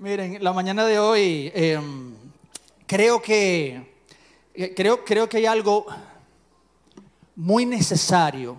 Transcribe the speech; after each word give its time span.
Miren, 0.00 0.42
la 0.42 0.54
mañana 0.54 0.86
de 0.86 0.98
hoy 0.98 1.52
em, 1.54 2.14
creo 2.86 3.20
que 3.20 3.86
eh, 4.54 4.72
creo, 4.74 5.04
creo 5.04 5.28
que 5.28 5.36
hay 5.36 5.44
algo 5.44 5.84
muy 7.36 7.66
necesario 7.66 8.58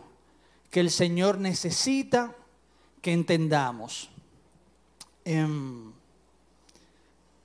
que 0.69 0.81
el 0.81 0.91
Señor 0.91 1.39
necesita 1.39 2.35
que 3.01 3.11
entendamos. 3.11 4.11
Em, 5.25 5.91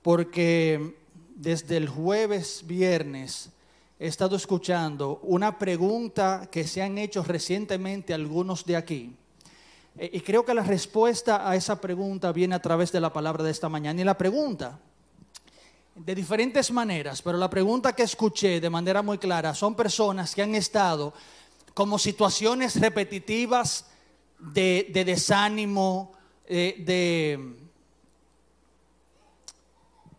porque 0.03 0.95
desde 1.35 1.77
el 1.77 1.89
jueves, 1.89 2.65
viernes, 2.67 3.49
he 3.97 4.05
estado 4.05 4.35
escuchando 4.35 5.21
una 5.23 5.57
pregunta 5.57 6.49
que 6.51 6.67
se 6.67 6.83
han 6.83 6.99
hecho 6.99 7.23
recientemente 7.23 8.13
algunos 8.13 8.63
de 8.63 8.75
aquí. 8.75 9.15
E, 9.97 10.09
y 10.13 10.21
creo 10.21 10.45
que 10.45 10.53
la 10.53 10.63
respuesta 10.63 11.49
a 11.49 11.55
esa 11.55 11.81
pregunta 11.81 12.31
viene 12.31 12.55
a 12.55 12.61
través 12.61 12.91
de 12.91 12.99
la 12.99 13.11
palabra 13.11 13.43
de 13.43 13.51
esta 13.51 13.69
mañana. 13.69 13.99
Y 13.99 14.03
la 14.03 14.17
pregunta, 14.17 14.79
de 15.95 16.15
diferentes 16.15 16.71
maneras, 16.71 17.21
pero 17.21 17.37
la 17.37 17.49
pregunta 17.49 17.93
que 17.93 18.03
escuché 18.03 18.59
de 18.61 18.69
manera 18.69 19.01
muy 19.01 19.17
clara 19.17 19.55
son 19.55 19.75
personas 19.75 20.35
que 20.35 20.43
han 20.43 20.53
estado 20.53 21.13
como 21.73 21.97
situaciones 21.97 22.79
repetitivas 22.79 23.85
de, 24.39 24.89
desánimo, 24.93 26.11
eh, 26.45 26.75
de, 26.85 27.55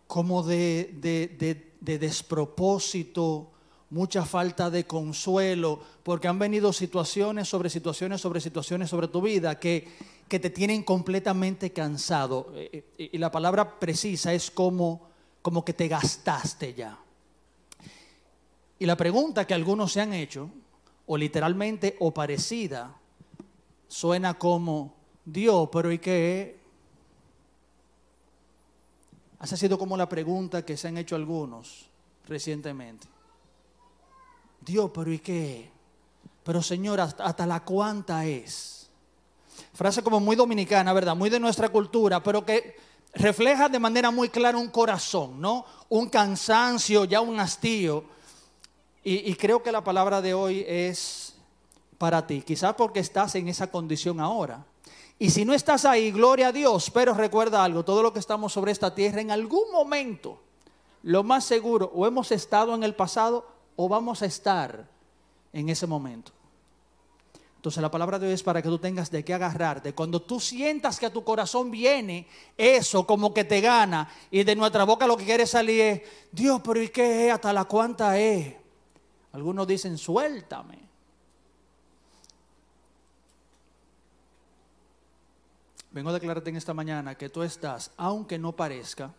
como 0.07 0.43
de 0.43 1.69
despropósito, 1.81 3.53
mucha 3.91 4.25
falta 4.25 4.71
de 4.71 4.87
consuelo, 4.87 5.81
porque 6.03 6.29
han 6.29 6.39
venido 6.39 6.73
situaciones 6.73 7.49
sobre 7.49 7.71
situaciones 7.71 8.21
sobre 8.21 8.41
situaciones 8.41 8.91
sobre 8.91 9.09
tu 9.09 9.23
vida 9.23 9.59
que, 9.59 9.89
que 10.29 10.39
te 10.39 10.51
tienen 10.51 10.83
completamente 10.83 11.73
cansado. 11.73 12.53
Eh, 12.55 12.85
eh, 12.99 13.11
y 13.13 13.19
la 13.19 13.31
palabra 13.31 13.79
precisa 13.79 14.33
es 14.35 14.51
como, 14.51 15.09
como 15.43 15.65
que 15.65 15.73
te 15.73 15.89
gastaste 15.89 16.75
ya. 16.75 16.99
Y 18.79 18.87
la 18.87 18.97
pregunta 18.97 19.47
que 19.47 19.55
algunos 19.55 19.93
se 19.93 20.01
han 20.01 20.13
hecho, 20.13 20.51
o 21.07 21.17
literalmente 21.17 21.97
o 22.01 22.13
parecida, 22.13 22.95
suena 23.89 24.35
como, 24.35 24.95
Dios, 25.25 25.69
pero 25.73 25.91
¿y 25.91 25.99
qué? 25.99 26.59
ha 29.41 29.47
sido 29.47 29.79
como 29.79 29.97
la 29.97 30.09
pregunta 30.09 30.65
que 30.65 30.77
se 30.77 30.89
han 30.89 30.99
hecho 30.99 31.15
algunos 31.15 31.87
recientemente. 32.27 33.07
Dios, 34.61 34.91
pero 34.95 35.13
¿y 35.13 35.19
qué? 35.19 35.71
Pero 36.45 36.63
Señor, 36.63 37.01
¿hasta, 37.01 37.47
la 37.47 37.61
cuánta 37.65 38.25
es? 38.25 38.89
Frase 39.75 40.03
como 40.03 40.21
muy 40.21 40.37
dominicana, 40.37 40.93
¿verdad? 40.93 41.15
Muy 41.15 41.31
de 41.31 41.41
nuestra 41.41 41.69
cultura, 41.69 42.23
pero 42.23 42.45
que 42.45 42.77
refleja 43.15 43.69
de 43.69 43.79
manera 43.79 44.11
muy 44.11 44.29
clara 44.29 44.57
un 44.57 44.69
corazón, 44.69 45.41
¿no? 45.41 45.65
Un 45.89 46.09
cansancio, 46.09 47.05
ya 47.05 47.21
un 47.21 47.39
hastío. 47.39 48.05
Y, 49.05 49.31
y 49.31 49.35
creo 49.35 49.63
que 49.63 49.73
la 49.73 49.85
palabra 49.85 50.21
de 50.21 50.35
hoy 50.35 50.65
es 50.67 51.35
para 51.99 52.27
ti, 52.27 52.43
quizás 52.43 52.75
porque 52.75 53.01
estás 53.01 53.35
en 53.35 53.49
esa 53.49 53.71
condición 53.71 54.21
ahora. 54.21 54.65
Y 55.19 55.31
si 55.31 55.45
no 55.45 55.53
estás 55.53 55.85
ahí, 55.85 56.13
gloria 56.13 56.49
a 56.49 56.53
Dios, 56.53 56.91
pero 56.93 57.13
recuerda 57.13 57.65
algo, 57.65 57.85
todo 57.85 58.03
lo 58.03 58.13
que 58.13 58.21
estamos 58.21 58.53
sobre 58.53 58.71
esta 58.71 58.95
tierra 58.95 59.21
en 59.21 59.33
algún 59.33 59.73
momento, 59.73 60.41
lo 61.03 61.25
más 61.25 61.45
seguro, 61.45 61.91
o 61.93 62.07
hemos 62.07 62.31
estado 62.31 62.75
en 62.75 62.85
el 62.85 62.95
pasado 62.95 63.45
o 63.81 63.89
vamos 63.89 64.23
a 64.23 64.27
estar 64.27 64.89
en 65.53 65.69
ese 65.69 65.87
momento. 65.87 66.33
Entonces 67.55 67.81
la 67.81 67.91
palabra 67.91 68.19
de 68.19 68.27
hoy 68.27 68.33
es 68.33 68.43
para 68.43 68.61
que 68.61 68.69
tú 68.69 68.79
tengas 68.79 69.09
de 69.09 69.25
qué 69.25 69.33
agarrarte. 69.35 69.95
Cuando 69.95 70.21
tú 70.21 70.41
sientas 70.41 70.99
que 70.99 71.07
a 71.07 71.13
tu 71.13 71.23
corazón 71.23 71.71
viene 71.71 72.27
eso 72.57 73.07
como 73.07 73.33
que 73.33 73.45
te 73.45 73.61
gana 73.61 74.11
y 74.33 74.43
de 74.43 74.57
nuestra 74.57 74.83
boca 74.83 75.07
lo 75.07 75.17
que 75.17 75.25
quiere 75.25 75.47
salir 75.47 75.81
es, 75.81 76.03
Dios, 76.33 76.61
pero 76.65 76.83
¿y 76.83 76.89
qué 76.89 77.29
es? 77.29 77.35
¿Hasta 77.35 77.53
la 77.53 77.67
cuánta 77.67 78.19
es? 78.19 78.57
Algunos 79.33 79.65
dicen, 79.65 79.97
suéltame. 79.97 80.79
Vengo 85.93 86.11
a 86.11 86.15
declararte 86.15 86.51
en 86.51 86.57
esta 86.57 86.75
mañana 86.75 87.15
que 87.15 87.29
tú 87.29 87.45
estás, 87.45 87.93
aunque 87.97 88.41
no 88.41 88.57
parezca, 88.57 89.15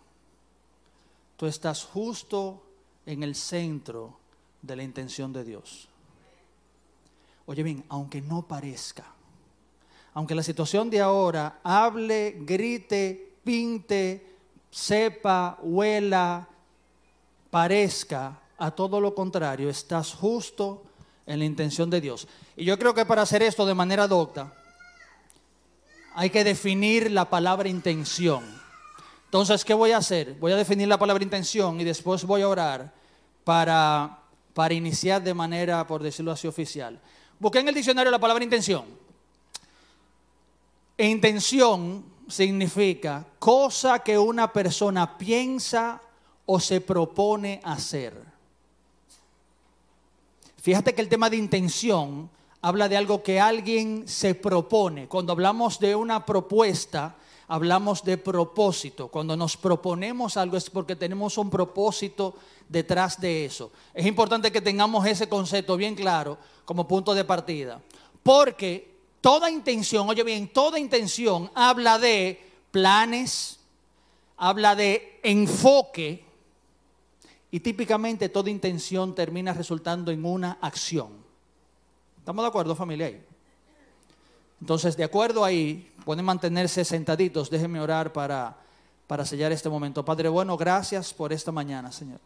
tú 1.38 1.46
estás 1.46 1.86
justo 1.86 2.62
en 3.06 3.24
el 3.24 3.36
centro 3.36 4.19
de 4.62 4.76
la 4.76 4.84
intención 4.84 5.34
de 5.34 5.44
Dios. 5.44 5.88
Oye 7.46 7.64
bien, 7.64 7.84
aunque 7.90 8.22
no 8.22 8.48
parezca, 8.48 9.06
aunque 10.14 10.36
la 10.36 10.44
situación 10.44 10.90
de 10.90 11.02
ahora 11.02 11.60
hable, 11.64 12.38
grite, 12.42 13.38
pinte, 13.44 14.36
sepa, 14.70 15.58
huela, 15.62 16.48
parezca, 17.50 18.40
a 18.60 18.72
todo 18.72 19.00
lo 19.00 19.16
contrario, 19.16 19.70
estás 19.70 20.14
justo 20.14 20.84
en 21.26 21.40
la 21.40 21.46
intención 21.46 21.90
de 21.90 22.02
Dios. 22.02 22.28
Y 22.58 22.66
yo 22.66 22.78
creo 22.78 22.94
que 22.94 23.06
para 23.06 23.22
hacer 23.22 23.42
esto 23.42 23.66
de 23.66 23.74
manera 23.74 24.08
docta, 24.08 24.54
hay 26.14 26.30
que 26.30 26.44
definir 26.44 27.10
la 27.12 27.30
palabra 27.30 27.70
intención. 27.70 28.44
Entonces, 29.26 29.64
¿qué 29.64 29.74
voy 29.74 29.92
a 29.92 29.98
hacer? 29.98 30.34
Voy 30.40 30.52
a 30.52 30.58
definir 30.58 30.88
la 30.88 30.98
palabra 30.98 31.24
intención 31.24 31.80
y 31.80 31.84
después 31.84 32.26
voy 32.26 32.42
a 32.42 32.50
orar 32.50 32.92
para 33.44 34.20
para 34.54 34.74
iniciar 34.74 35.24
de 35.24 35.34
manera, 35.34 35.86
por 35.86 36.04
decirlo 36.04 36.32
así, 36.32 36.48
oficial. 36.48 37.00
Busqué 37.40 37.60
en 37.60 37.70
el 37.70 37.76
diccionario 37.76 38.12
la 38.12 38.20
palabra 38.20 38.44
intención. 38.44 38.86
E 40.98 41.08
intención 41.08 42.04
significa 42.28 43.26
cosa 43.40 44.00
que 44.00 44.18
una 44.18 44.52
persona 44.52 45.18
piensa 45.18 46.02
o 46.46 46.60
se 46.60 46.82
propone 46.82 47.62
hacer. 47.64 48.14
Fíjate 50.62 50.94
que 50.94 51.02
el 51.02 51.10
tema 51.10 51.30
de 51.30 51.38
intención 51.38 52.30
habla 52.62 52.90
de 52.90 52.98
algo 52.98 53.24
que 53.24 53.40
alguien 53.40 54.08
se 54.08 54.36
propone. 54.36 55.08
Cuando 55.08 55.32
hablamos 55.32 55.80
de 55.80 55.96
una 55.96 56.26
propuesta, 56.26 57.16
hablamos 57.50 58.04
de 58.04 58.18
propósito. 58.18 59.10
Cuando 59.10 59.36
nos 59.36 59.58
proponemos 59.58 60.38
algo 60.38 60.56
es 60.56 60.70
porque 60.70 60.96
tenemos 60.96 61.38
un 61.38 61.50
propósito 61.50 62.36
detrás 62.70 63.20
de 63.20 63.46
eso. 63.46 63.72
Es 63.94 64.06
importante 64.06 64.52
que 64.52 64.62
tengamos 64.62 65.06
ese 65.06 65.28
concepto 65.28 65.76
bien 65.76 65.96
claro 65.96 66.38
como 66.64 66.88
punto 66.88 67.14
de 67.14 67.26
partida. 67.26 67.82
Porque 68.22 68.92
toda 69.20 69.50
intención, 69.50 70.08
oye 70.08 70.24
bien, 70.24 70.48
toda 70.54 70.80
intención 70.80 71.50
habla 71.56 71.98
de 71.98 72.40
planes, 72.70 73.60
habla 74.38 74.76
de 74.76 75.20
enfoque 75.24 76.24
y 77.50 77.60
típicamente 77.62 78.30
toda 78.30 78.52
intención 78.52 79.16
termina 79.16 79.54
resultando 79.54 80.12
en 80.12 80.24
una 80.24 80.60
acción. 80.62 81.10
¿Estamos 82.20 82.44
de 82.44 82.48
acuerdo 82.48 82.76
familia? 82.76 83.20
Entonces, 84.62 84.96
de 84.96 85.04
acuerdo 85.04 85.44
ahí, 85.44 85.89
pueden 86.10 86.26
mantenerse 86.26 86.84
sentaditos. 86.84 87.52
Déjenme 87.52 87.80
orar 87.80 88.12
para, 88.12 88.58
para 89.06 89.24
sellar 89.24 89.52
este 89.52 89.70
momento. 89.70 90.04
Padre 90.04 90.28
bueno, 90.28 90.58
gracias 90.58 91.14
por 91.14 91.32
esta 91.32 91.52
mañana, 91.52 91.92
Señor. 91.92 92.20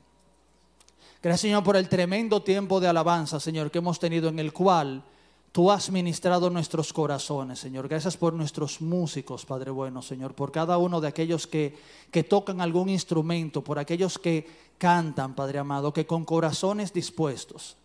Gracias, 1.21 1.41
Señor, 1.41 1.65
por 1.65 1.75
el 1.75 1.89
tremendo 1.89 2.41
tiempo 2.41 2.79
de 2.79 2.87
alabanza, 2.87 3.41
Señor, 3.41 3.71
que 3.71 3.79
hemos 3.79 3.99
tenido 3.99 4.29
en 4.29 4.39
el 4.39 4.53
cual 4.53 5.03
tú 5.51 5.69
has 5.69 5.91
ministrado 5.91 6.49
nuestros 6.49 6.93
corazones, 6.93 7.59
Señor. 7.59 7.89
Gracias 7.89 8.15
por 8.15 8.31
nuestros 8.31 8.79
músicos, 8.79 9.45
Padre 9.45 9.69
bueno, 9.69 10.01
Señor, 10.01 10.33
por 10.33 10.53
cada 10.53 10.77
uno 10.77 11.01
de 11.01 11.09
aquellos 11.09 11.45
que, 11.45 11.77
que 12.09 12.23
tocan 12.23 12.61
algún 12.61 12.87
instrumento, 12.87 13.65
por 13.65 13.79
aquellos 13.79 14.17
que 14.17 14.47
cantan, 14.77 15.35
Padre 15.35 15.59
amado, 15.59 15.91
que 15.91 16.07
con 16.07 16.23
corazones 16.23 16.93
dispuestos 16.93 17.75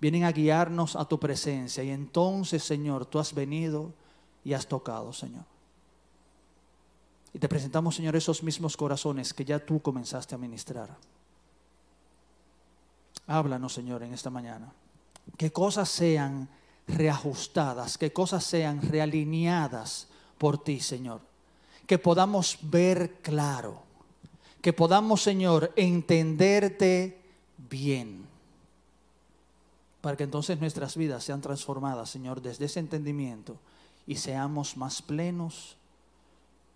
vienen 0.00 0.24
a 0.24 0.32
guiarnos 0.32 0.96
a 0.96 1.04
tu 1.04 1.20
presencia. 1.20 1.84
Y 1.84 1.90
entonces, 1.90 2.64
Señor, 2.64 3.04
tú 3.04 3.18
has 3.18 3.34
venido 3.34 3.92
y 4.46 4.54
has 4.54 4.68
tocado, 4.68 5.12
Señor. 5.12 5.42
Y 7.34 7.38
te 7.40 7.48
presentamos, 7.48 7.96
Señor, 7.96 8.14
esos 8.14 8.44
mismos 8.44 8.76
corazones 8.76 9.34
que 9.34 9.44
ya 9.44 9.58
tú 9.58 9.82
comenzaste 9.82 10.36
a 10.36 10.38
ministrar. 10.38 10.96
Háblanos, 13.26 13.74
Señor, 13.74 14.04
en 14.04 14.14
esta 14.14 14.30
mañana. 14.30 14.72
Que 15.36 15.50
cosas 15.50 15.88
sean 15.88 16.48
reajustadas, 16.86 17.98
que 17.98 18.12
cosas 18.12 18.44
sean 18.44 18.80
realineadas 18.82 20.06
por 20.38 20.62
ti, 20.62 20.78
Señor. 20.78 21.22
Que 21.84 21.98
podamos 21.98 22.56
ver 22.62 23.14
claro, 23.22 23.82
que 24.62 24.72
podamos, 24.72 25.22
Señor, 25.22 25.72
entenderte 25.74 27.20
bien. 27.68 28.24
Para 30.00 30.16
que 30.16 30.22
entonces 30.22 30.60
nuestras 30.60 30.96
vidas 30.96 31.24
sean 31.24 31.40
transformadas, 31.40 32.10
Señor, 32.10 32.40
desde 32.40 32.66
ese 32.66 32.78
entendimiento 32.78 33.58
y 34.06 34.16
seamos 34.16 34.76
más 34.76 35.02
plenos, 35.02 35.76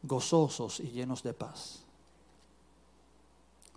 gozosos 0.03 0.81
y 0.81 0.91
llenos 0.91 1.23
de 1.23 1.32
paz. 1.32 1.81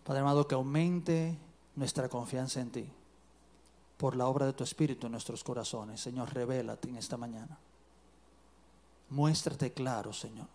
Padre 0.04 0.22
amado, 0.22 0.48
que 0.48 0.56
aumente 0.56 1.38
nuestra 1.76 2.10
confianza 2.10 2.60
en 2.62 2.72
ti 2.72 2.90
por 3.98 4.16
la 4.16 4.28
obra 4.28 4.46
de 4.46 4.54
tu 4.54 4.64
Espíritu 4.64 5.08
en 5.08 5.12
nuestros 5.12 5.44
corazones. 5.44 6.02
Señor, 6.02 6.34
revélate 6.34 6.90
en 6.90 6.98
esta 6.98 7.16
mañana. 7.16 7.58
Muéstrate 9.10 9.72
claro, 9.72 10.12
Señor. 10.12 10.48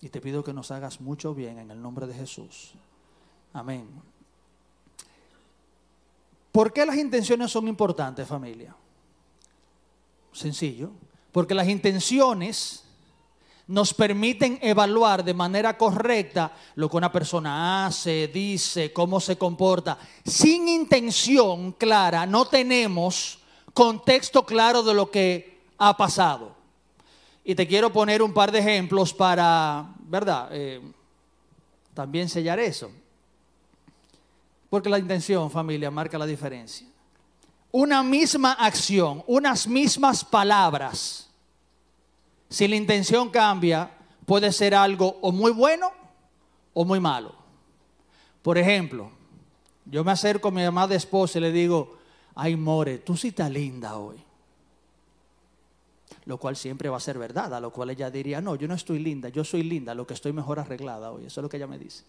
Y 0.00 0.10
te 0.10 0.20
pido 0.20 0.44
que 0.44 0.52
nos 0.52 0.70
hagas 0.70 1.00
mucho 1.00 1.34
bien 1.34 1.58
en 1.58 1.70
el 1.70 1.80
nombre 1.80 2.06
de 2.06 2.14
Jesús. 2.14 2.74
Amén. 3.52 3.88
¿Por 6.52 6.72
qué 6.72 6.86
las 6.86 6.96
intenciones 6.96 7.50
son 7.50 7.66
importantes, 7.66 8.28
familia? 8.28 8.76
Sencillo. 10.34 10.90
Porque 11.32 11.54
las 11.54 11.68
intenciones 11.68 12.84
nos 13.66 13.94
permiten 13.94 14.58
evaluar 14.60 15.24
de 15.24 15.32
manera 15.32 15.78
correcta 15.78 16.52
lo 16.74 16.90
que 16.90 16.96
una 16.96 17.10
persona 17.10 17.86
hace, 17.86 18.28
dice, 18.28 18.92
cómo 18.92 19.20
se 19.20 19.38
comporta. 19.38 19.98
Sin 20.24 20.68
intención 20.68 21.72
clara 21.72 22.26
no 22.26 22.44
tenemos 22.46 23.38
contexto 23.72 24.44
claro 24.44 24.82
de 24.82 24.94
lo 24.94 25.10
que 25.10 25.60
ha 25.78 25.96
pasado. 25.96 26.54
Y 27.42 27.54
te 27.54 27.66
quiero 27.66 27.92
poner 27.92 28.22
un 28.22 28.34
par 28.34 28.52
de 28.52 28.58
ejemplos 28.58 29.12
para, 29.14 29.94
¿verdad? 30.00 30.48
Eh, 30.52 30.80
también 31.94 32.28
sellar 32.28 32.58
eso. 32.58 32.90
Porque 34.68 34.88
la 34.88 34.98
intención, 34.98 35.50
familia, 35.50 35.90
marca 35.90 36.18
la 36.18 36.26
diferencia. 36.26 36.86
Una 37.76 38.04
misma 38.04 38.52
acción, 38.52 39.24
unas 39.26 39.66
mismas 39.66 40.24
palabras 40.24 41.24
si 42.54 42.68
la 42.68 42.76
intención 42.76 43.30
cambia, 43.30 43.90
puede 44.24 44.52
ser 44.52 44.76
algo 44.76 45.18
o 45.22 45.32
muy 45.32 45.50
bueno 45.50 45.90
o 46.72 46.84
muy 46.84 47.00
malo. 47.00 47.34
Por 48.42 48.58
ejemplo, 48.58 49.10
yo 49.84 50.04
me 50.04 50.12
acerco 50.12 50.46
a 50.46 50.50
mi 50.52 50.62
amada 50.62 50.94
esposa 50.94 51.38
y 51.38 51.40
le 51.40 51.50
digo, 51.50 51.96
ay 52.36 52.54
More, 52.54 52.98
tú 52.98 53.16
sí 53.16 53.28
estás 53.28 53.50
linda 53.50 53.96
hoy. 53.96 54.22
Lo 56.26 56.38
cual 56.38 56.54
siempre 56.54 56.88
va 56.88 56.98
a 56.98 57.00
ser 57.00 57.18
verdad, 57.18 57.52
a 57.52 57.58
lo 57.58 57.72
cual 57.72 57.90
ella 57.90 58.08
diría, 58.08 58.40
no, 58.40 58.54
yo 58.54 58.68
no 58.68 58.74
estoy 58.74 59.00
linda, 59.00 59.30
yo 59.30 59.42
soy 59.42 59.64
linda, 59.64 59.92
lo 59.92 60.06
que 60.06 60.14
estoy 60.14 60.32
mejor 60.32 60.60
arreglada 60.60 61.10
hoy. 61.10 61.26
Eso 61.26 61.40
es 61.40 61.42
lo 61.42 61.48
que 61.48 61.56
ella 61.56 61.66
me 61.66 61.80
dice. 61.80 62.04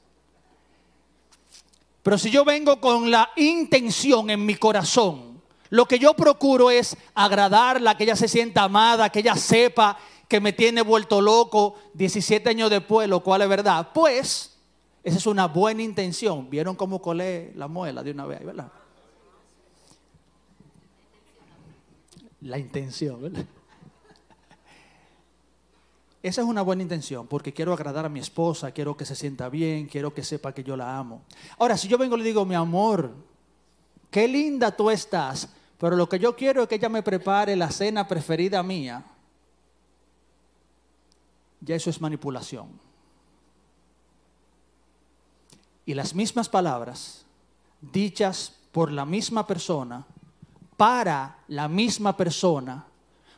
Pero 2.03 2.19
si 2.19 2.29
yo 2.29 2.45
vengo 2.45 2.79
con 2.79 3.09
la 3.09 3.31
intención 3.35 4.29
en 4.29 4.45
mi 4.45 4.53
corazón, 4.53 5.34
lo 5.69 5.85
que 5.87 5.99
yo 5.99 6.13
procuro 6.13 6.69
es 6.69 6.97
agradarla, 7.13 7.97
que 7.97 8.03
ella 8.03 8.15
se 8.15 8.27
sienta 8.27 8.63
amada, 8.63 9.09
que 9.09 9.19
ella 9.19 9.35
sepa 9.35 9.97
que 10.27 10.39
me 10.39 10.53
tiene 10.53 10.81
vuelto 10.81 11.21
loco 11.21 11.75
17 11.93 12.49
años 12.49 12.69
después, 12.69 13.07
lo 13.07 13.21
cual 13.21 13.41
es 13.41 13.49
verdad. 13.49 13.89
Pues, 13.93 14.57
esa 15.03 15.17
es 15.17 15.25
una 15.27 15.47
buena 15.47 15.83
intención. 15.83 16.49
¿Vieron 16.49 16.75
cómo 16.75 17.01
colé 17.01 17.53
la 17.55 17.67
muela 17.67 18.03
de 18.03 18.11
una 18.11 18.25
vez, 18.25 18.43
verdad? 18.43 18.71
La 22.41 22.57
intención, 22.57 23.21
¿verdad? 23.21 23.45
Esa 26.25 26.41
es 26.41 26.47
una 26.47 26.63
buena 26.63 26.81
intención, 26.81 27.27
porque 27.27 27.53
quiero 27.53 27.71
agradar 27.71 28.03
a 28.03 28.09
mi 28.09 28.19
esposa, 28.19 28.71
quiero 28.71 28.97
que 28.97 29.05
se 29.05 29.15
sienta 29.15 29.47
bien, 29.47 29.85
quiero 29.85 30.11
que 30.11 30.23
sepa 30.23 30.53
que 30.55 30.63
yo 30.63 30.75
la 30.75 30.97
amo. 30.97 31.21
Ahora, 31.59 31.77
si 31.77 31.87
yo 31.87 31.99
vengo 31.99 32.15
y 32.15 32.19
le 32.19 32.25
digo, 32.25 32.43
mi 32.45 32.55
amor, 32.55 33.13
qué 34.09 34.27
linda 34.27 34.75
tú 34.75 34.89
estás, 34.89 35.49
pero 35.77 35.95
lo 35.95 36.07
que 36.07 36.19
yo 36.19 36.35
quiero 36.35 36.63
es 36.63 36.69
que 36.69 36.75
ella 36.75 36.89
me 36.89 37.03
prepare 37.03 37.55
la 37.55 37.69
cena 37.69 38.07
preferida 38.07 38.63
mía, 38.63 39.03
ya 41.61 41.75
eso 41.75 41.89
es 41.89 41.99
manipulación. 41.99 42.67
Y 45.85 45.93
las 45.93 46.15
mismas 46.15 46.49
palabras, 46.49 47.25
dichas 47.81 48.55
por 48.71 48.91
la 48.91 49.05
misma 49.05 49.45
persona, 49.45 50.05
para 50.77 51.39
la 51.47 51.67
misma 51.67 52.17
persona, 52.17 52.85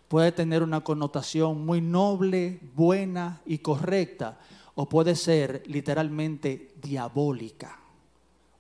puede 0.08 0.32
tener 0.32 0.64
una 0.64 0.82
connotación 0.82 1.66
muy 1.66 1.82
noble, 1.82 2.60
buena 2.76 3.42
y 3.46 3.60
correcta, 3.60 4.40
o 4.76 4.88
puede 4.88 5.16
ser 5.16 5.64
literalmente 5.68 6.74
diabólica. 6.82 7.80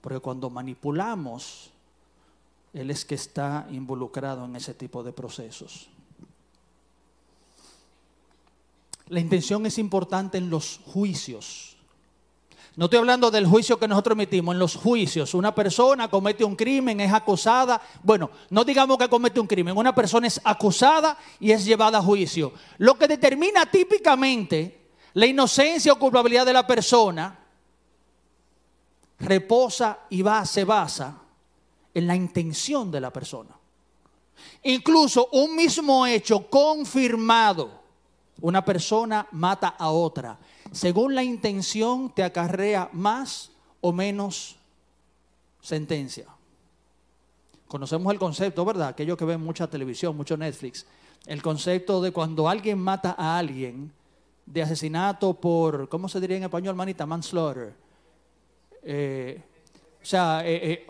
Porque 0.02 0.20
cuando 0.20 0.50
manipulamos, 0.50 1.72
Él 2.78 2.92
es 2.92 3.06
que 3.06 3.16
está 3.16 3.66
involucrado 3.72 4.46
en 4.46 4.56
ese 4.56 4.76
tipo 4.76 5.02
de 5.02 5.12
procesos. 5.12 5.90
La 9.08 9.20
intención 9.20 9.66
es 9.66 9.80
importante 9.80 10.38
en 10.38 10.52
los 10.52 10.80
juicios. 10.86 11.76
No 12.76 12.86
estoy 12.86 13.00
hablando 13.00 13.32
del 13.32 13.48
juicio 13.48 13.80
que 13.80 13.88
nosotros 13.88 14.14
emitimos, 14.14 14.54
en 14.54 14.60
los 14.60 14.76
juicios. 14.76 15.34
Una 15.34 15.56
persona 15.56 16.08
comete 16.08 16.44
un 16.44 16.56
crimen, 16.56 17.02
es 17.02 17.12
acusada. 17.12 17.82
Bueno, 18.04 18.30
no 18.52 18.64
digamos 18.64 19.00
que 19.00 19.10
comete 19.10 19.40
un 19.40 19.48
crimen, 19.48 19.76
una 19.76 19.96
persona 19.96 20.28
es 20.28 20.40
acusada 20.44 21.18
y 21.40 21.50
es 21.50 21.66
llevada 21.66 21.98
a 21.98 22.04
juicio. 22.04 22.54
Lo 22.78 22.96
que 22.96 23.08
determina 23.08 23.66
típicamente 23.66 24.92
la 25.14 25.26
inocencia 25.26 25.94
o 25.94 25.98
culpabilidad 25.98 26.46
de 26.46 26.54
la 26.54 26.68
persona 26.68 27.40
reposa 29.18 30.02
y 30.12 30.22
va, 30.22 30.46
se 30.46 30.64
basa 30.64 31.24
en 31.98 32.06
la 32.06 32.16
intención 32.16 32.92
de 32.92 33.02
la 33.02 33.12
persona. 33.12 33.50
Incluso 34.64 35.30
un 35.32 35.56
mismo 35.56 36.06
hecho 36.06 36.48
confirmado 36.48 37.72
una 38.42 38.64
persona 38.64 39.28
mata 39.32 39.70
a 39.70 39.90
otra. 39.90 40.38
Según 40.72 41.16
la 41.16 41.24
intención 41.24 42.14
te 42.14 42.24
acarrea 42.24 42.90
más 42.94 43.50
o 43.82 43.92
menos 43.92 44.58
sentencia. 45.60 46.28
Conocemos 47.68 48.14
el 48.14 48.20
concepto, 48.20 48.64
¿verdad? 48.64 48.90
Aquellos 48.90 49.18
que 49.18 49.26
ven 49.26 49.42
mucha 49.42 49.68
televisión, 49.68 50.16
mucho 50.16 50.38
Netflix. 50.38 50.86
El 51.26 51.42
concepto 51.42 52.00
de 52.00 52.12
cuando 52.12 52.48
alguien 52.48 52.78
mata 52.78 53.16
a 53.18 53.40
alguien 53.40 53.92
de 54.46 54.62
asesinato 54.62 55.34
por, 55.34 55.90
¿cómo 55.90 56.08
se 56.08 56.20
diría 56.20 56.38
en 56.38 56.44
español, 56.44 56.76
manita? 56.76 57.08
Manslaughter. 57.08 57.74
Eh, 58.84 59.42
o 60.00 60.06
sea, 60.06 60.42
eh, 60.46 60.72
eh, 60.72 60.88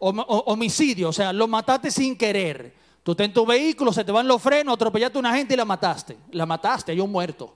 homicidio, 0.00 1.10
o 1.10 1.12
sea, 1.12 1.32
lo 1.32 1.46
mataste 1.46 1.90
sin 1.90 2.16
querer. 2.16 2.74
Tú 3.02 3.12
estás 3.12 3.26
en 3.26 3.32
tu 3.32 3.46
vehículo, 3.46 3.92
se 3.92 4.04
te 4.04 4.12
van 4.12 4.26
los 4.26 4.42
frenos, 4.42 4.74
atropellaste 4.74 5.18
a 5.18 5.20
una 5.20 5.34
gente 5.34 5.54
y 5.54 5.56
la 5.56 5.64
mataste. 5.64 6.16
La 6.32 6.46
mataste, 6.46 6.92
hay 6.92 7.00
un 7.00 7.12
muerto. 7.12 7.54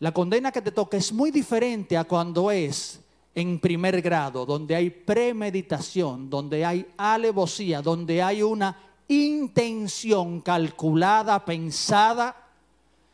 La 0.00 0.12
condena 0.12 0.50
que 0.50 0.62
te 0.62 0.72
toca 0.72 0.96
es 0.96 1.12
muy 1.12 1.30
diferente 1.30 1.96
a 1.96 2.04
cuando 2.04 2.50
es 2.50 3.00
en 3.34 3.60
primer 3.60 4.02
grado, 4.02 4.44
donde 4.44 4.74
hay 4.74 4.90
premeditación, 4.90 6.28
donde 6.28 6.64
hay 6.64 6.86
alevosía, 6.96 7.80
donde 7.80 8.20
hay 8.20 8.42
una 8.42 8.76
intención 9.08 10.40
calculada, 10.40 11.44
pensada 11.44 12.36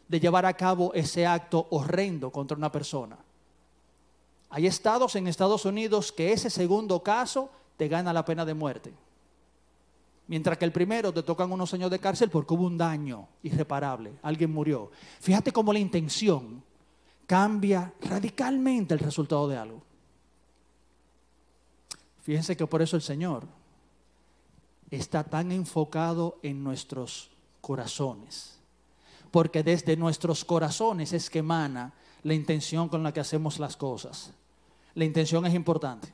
de 0.09 0.19
llevar 0.19 0.47
a 0.47 0.55
cabo 0.55 0.93
ese 0.95 1.27
acto 1.27 1.67
horrendo 1.71 2.31
contra 2.31 2.57
una 2.57 2.73
persona. 2.73 3.19
Hay 4.51 4.67
estados 4.67 5.15
en 5.17 5.27
Estados 5.27 5.65
Unidos 5.65 6.13
que 6.13 6.33
ese 6.33 6.51
segundo 6.51 7.03
caso 7.03 7.51
te 7.77 7.89
gana 7.89 8.13
la 8.13 8.25
pena 8.25 8.45
de 8.45 8.55
muerte. 8.55 8.95
Mientras 10.27 10.59
que 10.59 10.65
el 10.65 10.73
primero 10.73 11.13
te 11.13 11.23
tocan 11.23 11.51
unos 11.51 11.73
años 11.73 11.91
de 11.91 11.99
cárcel 11.99 12.29
porque 12.29 12.55
hubo 12.55 12.67
un 12.67 12.77
daño 12.77 13.29
irreparable, 13.43 14.13
alguien 14.23 14.53
murió. 14.53 14.91
Fíjate 15.21 15.53
cómo 15.53 15.73
la 15.73 15.79
intención 15.79 16.63
cambia 17.27 17.93
radicalmente 18.03 18.95
el 18.95 19.01
resultado 19.01 19.49
de 19.49 19.57
algo. 19.57 19.83
Fíjense 22.23 22.57
que 22.57 22.67
por 22.67 22.83
eso 22.83 22.97
el 22.97 23.03
Señor 23.03 23.47
está 24.91 25.25
tan 25.25 25.51
enfocado 25.53 26.39
en 26.43 26.63
nuestros 26.63 27.31
corazones. 27.63 28.59
Porque 29.31 29.63
desde 29.63 29.97
nuestros 29.97 30.45
corazones 30.45 31.13
es 31.13 31.31
que 31.31 31.41
emana 31.41 31.95
la 32.23 32.35
intención 32.35 32.89
con 32.89 33.03
la 33.03 33.13
que 33.13 33.21
hacemos 33.21 33.59
las 33.59 33.77
cosas. 33.77 34.33
La 34.99 35.05
intención 35.05 35.47
es 35.47 35.55
importante. 35.55 36.13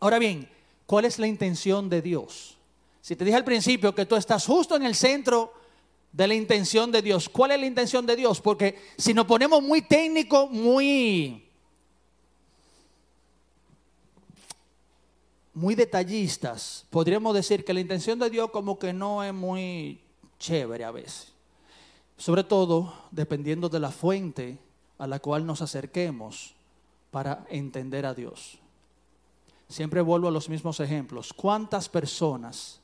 Ahora 0.00 0.18
bien, 0.18 0.48
¿cuál 0.84 1.04
es 1.04 1.20
la 1.20 1.28
intención 1.28 1.88
de 1.88 2.02
Dios? 2.02 2.58
Si 3.00 3.14
te 3.14 3.24
dije 3.24 3.36
al 3.36 3.44
principio 3.44 3.94
que 3.94 4.04
tú 4.04 4.16
estás 4.16 4.44
justo 4.44 4.74
en 4.74 4.82
el 4.82 4.96
centro 4.96 5.52
de 6.10 6.26
la 6.26 6.34
intención 6.34 6.90
de 6.90 7.02
Dios, 7.02 7.28
¿cuál 7.28 7.52
es 7.52 7.60
la 7.60 7.66
intención 7.66 8.04
de 8.04 8.16
Dios? 8.16 8.40
Porque 8.40 8.82
si 8.98 9.14
nos 9.14 9.26
ponemos 9.26 9.62
muy 9.62 9.80
técnicos, 9.80 10.50
muy 10.50 11.46
muy 15.52 15.76
detallistas, 15.76 16.86
podríamos 16.90 17.32
decir 17.32 17.64
que 17.64 17.72
la 17.72 17.78
intención 17.78 18.18
de 18.18 18.28
Dios 18.28 18.50
como 18.50 18.76
que 18.76 18.92
no 18.92 19.22
es 19.22 19.32
muy 19.32 20.00
chévere 20.40 20.82
a 20.82 20.90
veces. 20.90 21.32
Sobre 22.16 22.42
todo 22.42 22.92
dependiendo 23.12 23.68
de 23.68 23.78
la 23.78 23.92
fuente 23.92 24.58
a 24.98 25.06
la 25.06 25.20
cual 25.20 25.46
nos 25.46 25.62
acerquemos 25.62 26.56
para 27.14 27.46
entender 27.48 28.04
a 28.06 28.12
Dios. 28.12 28.58
Siempre 29.68 30.00
vuelvo 30.00 30.26
a 30.26 30.32
los 30.32 30.48
mismos 30.48 30.80
ejemplos. 30.80 31.32
¿Cuántas 31.32 31.88
personas 31.88 32.80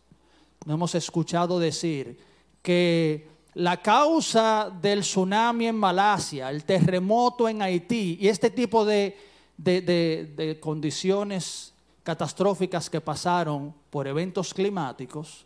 no 0.65 0.75
hemos 0.75 0.95
escuchado 0.95 1.59
decir 1.59 2.17
que 2.63 3.27
la 3.55 3.83
causa 3.83 4.71
del 4.81 5.01
tsunami 5.01 5.67
en 5.67 5.75
Malasia, 5.75 6.49
el 6.49 6.63
terremoto 6.63 7.49
en 7.49 7.61
Haití 7.61 8.19
y 8.21 8.29
este 8.29 8.51
tipo 8.51 8.85
de, 8.85 9.19
de, 9.57 10.59
condiciones 10.63 11.75
catastróficas 12.05 12.89
que 12.89 13.01
pasaron 13.01 13.75
por 13.91 14.07
eventos 14.07 14.55
climáticos 14.55 15.45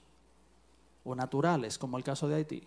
o 1.07 1.15
naturales, 1.15 1.79
como 1.79 1.97
el 1.97 2.05
caso 2.05 2.29
de 2.29 2.35
Haití. 2.35 2.63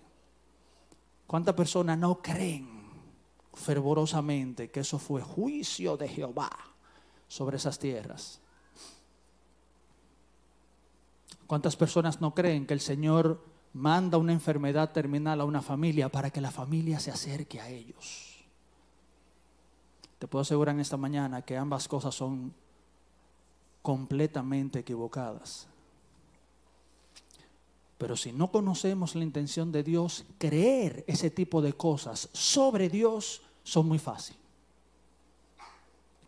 ¿Cuántas 1.28 1.54
personas 1.54 1.96
no 1.96 2.20
creen 2.24 2.77
fervorosamente 3.58 4.70
que 4.70 4.82
eso 4.82 5.00
fue 5.00 5.22
juicio 5.22 5.98
de 5.98 6.08
Jehová 6.08 6.50
sobre 7.28 7.58
esas 7.58 7.80
tierras. 7.80 8.40
¿Cuántas 11.48 11.76
personas 11.76 12.22
no 12.22 12.34
creen 12.34 12.66
que 12.66 12.74
el 12.74 12.82
Señor 12.82 13.44
manda 13.74 14.18
una 14.18 14.34
enfermedad 14.34 14.92
terminal 14.92 15.42
a 15.42 15.46
una 15.46 15.62
familia 15.62 16.10
para 16.10 16.30
que 16.30 16.42
la 16.42 16.52
familia 16.52 17.00
se 17.00 17.12
acerque 17.12 17.60
a 17.60 17.70
ellos? 17.70 18.46
Te 20.20 20.28
puedo 20.28 20.42
asegurar 20.42 20.76
en 20.76 20.82
esta 20.82 20.98
mañana 20.98 21.42
que 21.42 21.58
ambas 21.58 21.88
cosas 21.88 22.14
son 22.14 22.54
completamente 23.82 24.80
equivocadas. 24.80 25.68
Pero 27.98 28.16
si 28.16 28.32
no 28.32 28.52
conocemos 28.52 29.16
la 29.16 29.24
intención 29.24 29.72
de 29.72 29.84
Dios, 29.84 30.26
creer 30.38 31.04
ese 31.08 31.32
tipo 31.32 31.62
de 31.62 31.74
cosas 31.74 32.30
sobre 32.34 32.90
Dios 32.90 33.42
son 33.68 33.86
muy 33.86 34.00
fácil. 34.00 34.38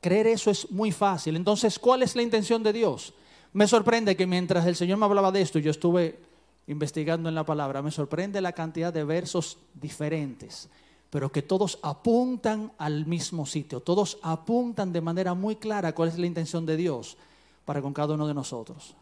Creer 0.01 0.27
eso 0.27 0.51
es 0.51 0.69
muy 0.69 0.91
fácil. 0.91 1.37
Entonces, 1.37 1.79
¿cuál 1.79 2.03
es 2.03 2.13
la 2.15 2.21
intención 2.21 2.61
de 2.63 2.73
Dios? 2.73 3.13
Me 3.53 3.65
sorprende 3.65 4.17
que 4.17 4.27
mientras 4.27 4.65
el 4.65 4.75
Señor 4.75 4.97
me 4.97 5.05
hablaba 5.05 5.31
de 5.31 5.41
esto, 5.41 5.57
yo 5.57 5.71
estuve 5.71 6.19
investigando 6.67 7.29
en 7.29 7.35
la 7.35 7.45
palabra, 7.45 7.81
me 7.81 7.91
sorprende 7.91 8.41
la 8.41 8.51
cantidad 8.51 8.93
de 8.93 9.05
versos 9.05 9.57
diferentes, 9.73 10.67
pero 11.09 11.31
que 11.31 11.41
todos 11.41 11.79
apuntan 11.81 12.73
al 12.77 13.05
mismo 13.05 13.45
sitio, 13.45 13.79
todos 13.79 14.19
apuntan 14.21 14.91
de 14.91 15.01
manera 15.01 15.33
muy 15.33 15.55
clara 15.55 15.95
cuál 15.95 16.09
es 16.09 16.19
la 16.19 16.27
intención 16.27 16.65
de 16.65 16.75
Dios 16.75 17.17
para 17.63 17.81
con 17.81 17.93
cada 17.93 18.15
uno 18.15 18.27
de 18.27 18.33
nosotros. 18.33 18.95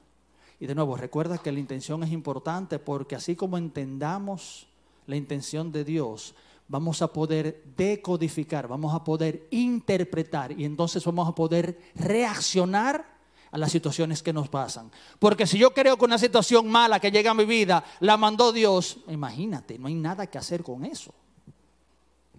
Y 0.60 0.68
de 0.68 0.76
nuevo, 0.76 0.96
recuerda 0.96 1.40
que 1.40 1.52
la 1.52 1.60
intención 1.60 2.04
es 2.04 2.12
importante 2.12 2.78
porque 2.78 3.16
así 3.16 3.36
como 3.36 3.58
entendamos 3.58 4.68
la 5.08 5.16
intención 5.16 5.72
de 5.72 5.84
Dios, 5.84 6.36
vamos 6.68 7.02
a 7.02 7.12
poder 7.12 7.64
decodificar, 7.76 8.68
vamos 8.68 8.94
a 8.94 9.04
poder 9.04 9.48
interpretar 9.52 10.52
y 10.52 10.66
entonces 10.66 11.04
vamos 11.06 11.28
a 11.28 11.36
poder 11.36 11.80
reaccionar 11.96 13.18
a 13.52 13.58
las 13.58 13.72
situaciones 13.72 14.22
que 14.22 14.34
nos 14.34 14.50
pasan. 14.50 14.92
Porque 15.20 15.48
si 15.48 15.58
yo 15.58 15.74
creo 15.74 15.98
que 15.98 16.06
una 16.06 16.18
situación 16.18 16.68
mala 16.70 17.00
que 17.00 17.12
llega 17.12 17.32
a 17.32 17.34
mi 17.34 17.46
vida 17.46 17.84
la 18.02 18.18
mandó 18.18 18.52
Dios, 18.52 19.00
imagínate, 19.08 19.80
no 19.80 19.88
hay 19.88 19.96
nada 19.96 20.28
que 20.28 20.38
hacer 20.38 20.64
con 20.64 20.86
eso. 20.86 21.14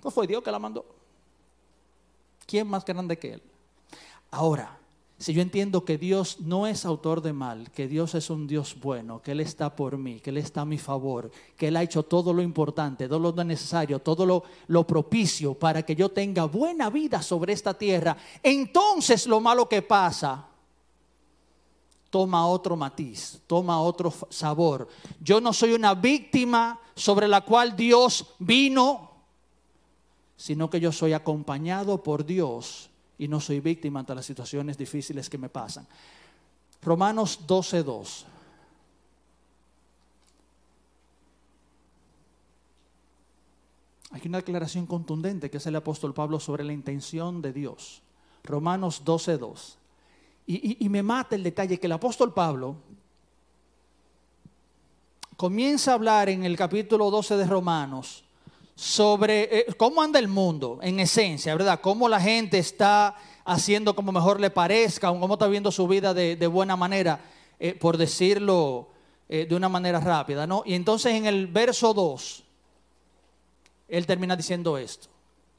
No 0.03 0.11
fue 0.11 0.27
Dios 0.27 0.43
que 0.43 0.53
la 0.53 0.59
mandó. 0.59 0.85
¿Quién 2.47 2.69
más 2.69 2.85
grande 2.85 3.19
que 3.19 3.35
Él? 3.35 3.43
Ahora, 4.31 4.78
si 5.19 5.33
yo 5.33 5.43
entiendo 5.43 5.85
que 5.85 5.99
Dios 5.99 6.39
no 6.41 6.69
es 6.69 6.85
autor 6.85 7.23
de 7.23 7.33
mal, 7.33 7.73
que 7.73 7.89
Dios 7.89 8.15
es 8.15 8.31
un 8.31 8.47
Dios 8.47 8.77
bueno, 8.81 9.21
que 9.21 9.33
Él 9.33 9.41
está 9.41 9.75
por 9.75 9.99
mí, 9.99 10.21
que 10.21 10.31
Él 10.31 10.37
está 10.37 10.61
a 10.61 10.65
mi 10.65 10.79
favor, 10.79 11.33
que 11.57 11.69
Él 11.69 11.77
ha 11.77 11.83
hecho 11.83 12.05
todo 12.05 12.33
lo 12.33 12.41
importante, 12.41 13.09
todo 13.09 13.19
lo 13.19 13.45
necesario, 13.45 13.99
todo 13.99 14.25
lo, 14.25 14.45
lo 14.69 14.87
propicio 14.87 15.55
para 15.55 15.83
que 15.83 15.97
yo 15.97 16.09
tenga 16.11 16.45
buena 16.45 16.89
vida 16.89 17.21
sobre 17.21 17.53
esta 17.53 17.75
tierra, 17.75 18.17
entonces 18.45 19.27
lo 19.27 19.41
malo 19.41 19.69
que 19.69 19.83
pasa 19.83 20.47
toma 22.11 22.47
otro 22.47 22.77
matiz, 22.77 23.41
toma 23.49 23.81
otro 23.83 24.15
sabor. 24.31 24.89
Yo 25.21 25.41
no 25.41 25.53
soy 25.53 25.73
una 25.73 25.95
víctima 25.95 26.79
sobre 26.95 27.27
la 27.27 27.41
cual 27.41 27.75
Dios 27.75 28.25
vino, 28.39 29.11
sino 30.37 30.71
que 30.71 30.79
yo 30.79 30.93
soy 30.93 31.13
acompañado 31.13 32.05
por 32.05 32.25
Dios 32.25 32.88
y 33.19 33.27
no 33.27 33.41
soy 33.41 33.61
víctima 33.61 34.01
ante 34.01 34.15
las 34.15 34.25
situaciones 34.25 34.79
difíciles 34.79 35.29
que 35.29 35.39
me 35.39 35.49
pasan. 35.49 35.87
Romanos 36.83 37.41
12.2. 37.47 38.25
Hay 44.11 44.23
una 44.25 44.39
declaración 44.39 44.87
contundente 44.87 45.51
que 45.51 45.59
es 45.59 45.67
el 45.67 45.77
apóstol 45.77 46.15
Pablo 46.15 46.41
sobre 46.41 46.65
la 46.65 46.73
intención 46.73 47.43
de 47.43 47.53
Dios. 47.53 48.01
Romanos 48.45 49.03
12.2. 49.05 49.75
Y, 50.47 50.85
y 50.85 50.89
me 50.89 51.03
mata 51.03 51.35
el 51.35 51.43
detalle 51.43 51.79
que 51.79 51.87
el 51.87 51.93
apóstol 51.93 52.33
Pablo 52.33 52.77
comienza 55.37 55.91
a 55.91 55.95
hablar 55.95 56.31
en 56.31 56.45
el 56.45 56.57
capítulo 56.57 57.11
12 57.11 57.37
de 57.37 57.47
Romanos 57.47 58.25
sobre 58.79 59.59
eh, 59.59 59.67
cómo 59.77 60.01
anda 60.01 60.21
el 60.21 60.29
mundo 60.29 60.79
en 60.83 61.01
esencia, 61.01 61.53
¿verdad? 61.57 61.81
Cómo 61.81 62.09
la 62.09 62.21
gente 62.21 62.59
está 62.59 63.17
haciendo 63.45 63.97
como 63.97 64.13
mejor 64.13 64.39
le 64.39 64.51
parezca, 64.51 65.09
cómo 65.09 65.35
está 65.35 65.49
viendo 65.49 65.73
su 65.73 65.89
vida 65.89 66.15
de, 66.15 66.47
buena 66.47 66.77
manera, 66.77 67.19
eh, 67.59 67.75
por 67.75 67.97
decirlo 67.97 68.91
eh, 69.29 69.47
de 69.49 69.57
una 69.57 69.69
manera 69.69 69.99
rápida, 69.99 70.47
¿no? 70.47 70.63
Y 70.65 70.75
entonces 70.75 71.13
en 71.15 71.27
el 71.27 71.49
verso 71.49 71.93
2, 71.93 72.45
él 73.89 74.07
termina 74.07 74.37
diciendo 74.37 74.79
esto 74.79 75.09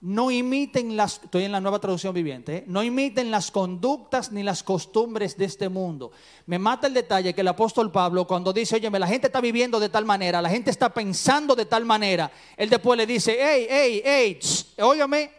no 0.01 0.31
imiten 0.31 0.95
las, 0.95 1.21
estoy 1.23 1.43
en 1.43 1.51
la 1.51 1.59
nueva 1.59 1.79
traducción 1.79 2.13
viviente, 2.13 2.57
¿eh? 2.57 2.63
no 2.67 2.81
imiten 2.83 3.31
las 3.31 3.51
conductas 3.51 4.31
ni 4.31 4.43
las 4.43 4.63
costumbres 4.63 5.37
de 5.37 5.45
este 5.45 5.67
mundo. 5.67 6.11
Me 6.45 6.57
mata 6.57 6.87
el 6.87 6.93
detalle 6.93 7.33
que 7.33 7.41
el 7.41 7.47
apóstol 7.49 7.91
Pablo 7.91 8.25
cuando 8.25 8.53
dice, 8.53 8.77
oye, 8.77 8.89
la 8.89 9.07
gente 9.07 9.27
está 9.27 9.41
viviendo 9.41 9.79
de 9.79 9.89
tal 9.89 10.05
manera, 10.05 10.41
la 10.41 10.49
gente 10.49 10.71
está 10.71 10.93
pensando 10.93 11.53
de 11.53 11.65
tal 11.65 11.83
manera, 11.83 12.31
él 12.55 12.69
después 12.69 12.97
le 12.97 13.05
dice, 13.05 13.37
hey, 13.39 13.67
hey, 13.69 14.01
hey, 14.05 14.39
óyame, 14.81 15.31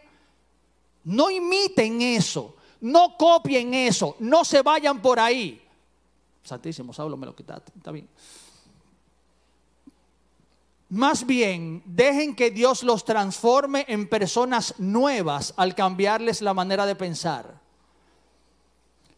no 1.05 1.31
imiten 1.31 2.01
eso, 2.01 2.55
no 2.81 3.17
copien 3.17 3.73
eso, 3.73 4.15
no 4.19 4.45
se 4.45 4.61
vayan 4.61 5.01
por 5.01 5.19
ahí. 5.19 5.59
Santísimo, 6.43 6.93
Saulo 6.93 7.17
me 7.17 7.25
lo 7.25 7.35
quitaste, 7.35 7.71
está 7.75 7.91
bien. 7.91 8.07
Más 10.91 11.25
bien, 11.25 11.81
dejen 11.85 12.35
que 12.35 12.51
Dios 12.51 12.83
los 12.83 13.05
transforme 13.05 13.85
en 13.87 14.09
personas 14.09 14.75
nuevas 14.77 15.53
al 15.55 15.73
cambiarles 15.73 16.41
la 16.41 16.53
manera 16.53 16.85
de 16.85 16.97
pensar. 16.97 17.61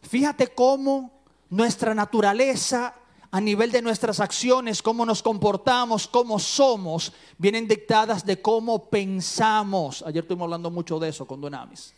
Fíjate 0.02 0.54
cómo 0.54 1.10
nuestra 1.50 1.92
naturaleza 1.92 2.94
a 3.32 3.40
nivel 3.40 3.72
de 3.72 3.82
nuestras 3.82 4.20
acciones, 4.20 4.82
cómo 4.82 5.04
nos 5.04 5.20
comportamos, 5.20 6.06
cómo 6.06 6.38
somos, 6.38 7.12
vienen 7.38 7.66
dictadas 7.66 8.24
de 8.24 8.40
cómo 8.40 8.84
pensamos. 8.88 10.04
Ayer 10.06 10.22
estuvimos 10.22 10.44
hablando 10.44 10.70
mucho 10.70 11.00
de 11.00 11.08
eso 11.08 11.26
con 11.26 11.40
Donamis. 11.40 11.92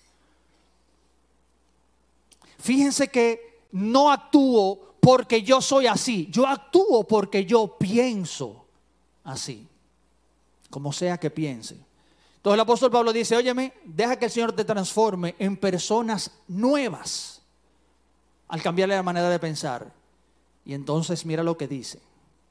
Fíjense 2.57 3.09
que 3.09 3.61
no 3.73 4.11
actúo 4.11 4.95
porque 5.01 5.43
yo 5.43 5.61
soy 5.61 5.87
así, 5.87 6.29
yo 6.31 6.47
actúo 6.47 7.05
porque 7.05 7.45
yo 7.45 7.77
pienso 7.77 8.66
así, 9.27 9.69
como 10.71 10.93
sea 10.93 11.19
que 11.19 11.31
piense. 11.31 11.75
Entonces 12.37 12.55
el 12.55 12.61
apóstol 12.61 12.91
Pablo 12.91 13.13
dice, 13.13 13.37
óyeme, 13.37 13.75
deja 13.85 14.17
que 14.17 14.27
el 14.27 14.31
Señor 14.31 14.53
te 14.53 14.65
transforme 14.65 15.35
en 15.39 15.57
personas 15.57 16.31
nuevas 16.47 17.43
al 18.49 18.63
cambiarle 18.63 18.95
la 18.95 19.03
manera 19.03 19.29
de 19.29 19.39
pensar. 19.39 19.93
Y 20.65 20.73
entonces 20.73 21.27
mira 21.27 21.43
lo 21.43 21.57
que 21.57 21.67
dice, 21.67 22.01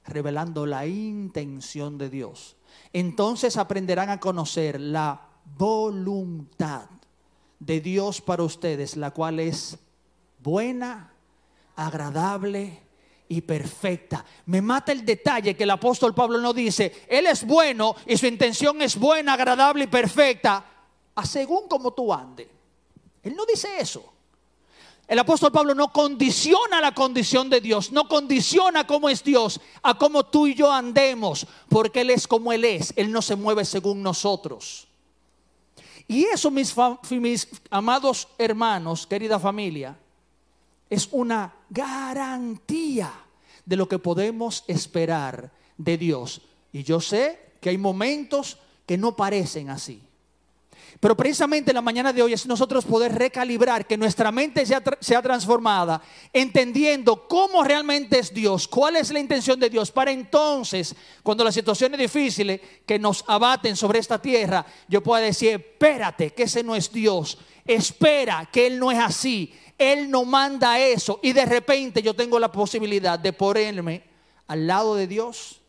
revelando 0.05 0.65
la 0.65 0.85
intención 0.85 1.97
de 1.97 2.09
Dios. 2.09 2.57
Entonces 2.91 3.55
aprenderán 3.57 4.09
a 4.09 4.19
conocer 4.19 4.79
la 4.79 5.29
voluntad 5.57 6.89
de 7.59 7.79
Dios 7.79 8.19
para 8.19 8.43
ustedes, 8.43 8.97
la 8.97 9.11
cual 9.11 9.39
es 9.39 9.77
buena, 10.39 11.13
agradable 11.77 12.84
y 13.27 13.41
perfecta. 13.41 14.25
Me 14.45 14.61
mata 14.61 14.91
el 14.91 15.05
detalle 15.05 15.55
que 15.55 15.63
el 15.63 15.71
apóstol 15.71 16.13
Pablo 16.13 16.37
no 16.39 16.53
dice, 16.53 17.05
Él 17.07 17.27
es 17.27 17.45
bueno 17.45 17.95
y 18.05 18.17
su 18.17 18.27
intención 18.27 18.81
es 18.81 18.97
buena, 18.97 19.33
agradable 19.33 19.85
y 19.85 19.87
perfecta, 19.87 20.65
a 21.15 21.25
según 21.25 21.67
como 21.67 21.93
tú 21.93 22.13
andes. 22.13 22.47
Él 23.23 23.35
no 23.35 23.45
dice 23.45 23.69
eso. 23.79 24.13
El 25.07 25.19
apóstol 25.19 25.51
Pablo 25.51 25.75
no 25.75 25.91
condiciona 25.91 26.81
la 26.81 26.93
condición 26.93 27.49
de 27.49 27.61
Dios, 27.61 27.91
no 27.91 28.07
condiciona 28.07 28.87
cómo 28.87 29.07
es 29.07 29.23
Dios 29.23 29.61
a 29.83 29.95
cómo 29.95 30.25
tú 30.25 30.47
y 30.47 30.55
yo 30.55 30.71
andemos, 30.71 31.45
porque 31.69 32.01
Él 32.01 32.09
es 32.09 32.27
como 32.27 32.51
Él 32.51 32.65
es, 32.65 32.91
Él 32.95 33.11
no 33.11 33.21
se 33.21 33.35
mueve 33.35 33.65
según 33.65 34.01
nosotros. 34.01 34.87
Y 36.07 36.25
eso, 36.25 36.49
mis, 36.49 36.73
mis 37.11 37.47
amados 37.69 38.27
hermanos, 38.37 39.05
querida 39.05 39.39
familia, 39.39 39.95
es 40.89 41.09
una 41.11 41.53
garantía 41.69 43.11
de 43.65 43.75
lo 43.75 43.87
que 43.87 43.99
podemos 43.99 44.63
esperar 44.67 45.51
de 45.77 45.97
Dios. 45.97 46.41
Y 46.71 46.83
yo 46.83 47.01
sé 47.01 47.39
que 47.59 47.69
hay 47.69 47.77
momentos 47.77 48.57
que 48.85 48.97
no 48.97 49.15
parecen 49.15 49.69
así. 49.69 50.01
Pero 50.99 51.15
precisamente 51.15 51.73
la 51.73 51.81
mañana 51.81 52.13
de 52.13 52.21
hoy 52.21 52.33
es 52.33 52.45
nosotros 52.45 52.85
poder 52.85 53.13
recalibrar, 53.13 53.85
que 53.85 53.97
nuestra 53.97 54.31
mente 54.31 54.65
sea, 54.65 54.81
sea, 54.99 55.21
transformada, 55.21 56.01
entendiendo 56.31 57.27
cómo 57.27 57.63
realmente 57.63 58.19
es 58.19 58.33
Dios, 58.33 58.67
cuál 58.67 58.95
es 58.95 59.11
la 59.11 59.19
intención 59.19 59.59
de 59.59 59.69
Dios, 59.69 59.91
para 59.91 60.11
entonces, 60.11 60.95
cuando 61.21 61.43
las 61.43 61.53
situaciones 61.53 61.99
difíciles 61.99 62.61
que 62.85 62.97
nos 62.97 63.25
abaten 63.27 63.75
sobre 63.75 63.99
esta 63.99 64.21
tierra, 64.21 64.65
yo 64.87 65.03
pueda 65.03 65.23
decir, 65.23 65.51
espérate, 65.51 66.31
que 66.31 66.43
ese 66.43 66.63
no 66.63 66.75
es 66.75 66.91
Dios, 66.91 67.37
espera, 67.65 68.47
que 68.51 68.67
Él 68.67 68.79
no 68.79 68.91
es 68.91 68.99
así, 68.99 69.53
él 69.77 70.09
no 70.09 70.23
manda 70.23 70.79
eso 70.79 71.19
y 71.21 71.33
de 71.33 71.45
repente 71.45 72.01
yo 72.01 72.15
tengo 72.15 72.39
la 72.39 72.51
posibilidad 72.51 73.19
de 73.19 73.33
ponerme 73.33 74.03
al 74.47 74.67
lado 74.67 74.95
de 74.95 75.07
Dios, 75.07 75.61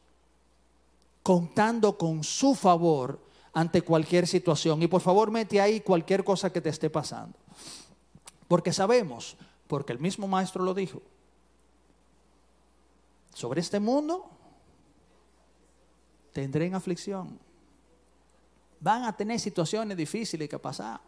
contando 1.23 1.99
con 1.99 2.23
su 2.23 2.55
favor 2.55 3.21
ante 3.53 3.83
cualquier 3.83 4.27
situación. 4.27 4.83
Y 4.83 4.87
por 4.87 5.01
favor 5.01 5.31
mete 5.31 5.61
ahí 5.61 5.81
cualquier 5.81 6.23
cosa 6.23 6.53
que 6.53 6.61
te 6.61 6.69
esté 6.69 6.91
pasando. 6.91 7.37
Porque 8.47 8.73
sabemos, 8.73 9.37
porque 9.67 9.93
el 9.93 9.99
mismo 9.99 10.29
maestro 10.29 10.63
lo 10.63 10.75
dijo, 10.75 11.03
sobre 13.35 13.61
este 13.61 13.81
mundo 13.81 14.31
tendré 16.33 16.67
en 16.67 16.75
aflicción. 16.75 17.39
Van 18.79 19.05
a 19.05 19.17
tener 19.17 19.41
situaciones 19.41 19.97
difíciles 19.97 20.49
que 20.49 20.59
pasar. 20.59 21.01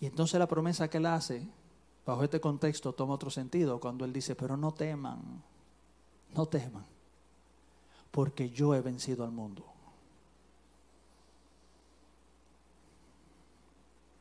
Y 0.00 0.06
entonces 0.06 0.38
la 0.38 0.46
promesa 0.46 0.88
que 0.88 0.98
él 0.98 1.06
hace, 1.06 1.46
bajo 2.06 2.22
este 2.22 2.40
contexto, 2.40 2.92
toma 2.92 3.14
otro 3.14 3.30
sentido 3.30 3.80
cuando 3.80 4.04
él 4.04 4.12
dice, 4.12 4.34
pero 4.34 4.56
no 4.56 4.72
teman, 4.72 5.42
no 6.34 6.46
teman, 6.46 6.86
porque 8.10 8.50
yo 8.50 8.74
he 8.74 8.80
vencido 8.80 9.24
al 9.24 9.32
mundo. 9.32 9.64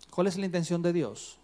¿Cuál 0.10 0.27
es 0.27 0.38
la 0.38 0.48
intención 0.48 0.81
de 0.81 0.93
Dios? 0.93 1.38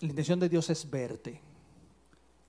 La 0.00 0.08
intención 0.08 0.40
de 0.40 0.48
Dios 0.48 0.70
es 0.70 0.90
verte. 0.90 1.38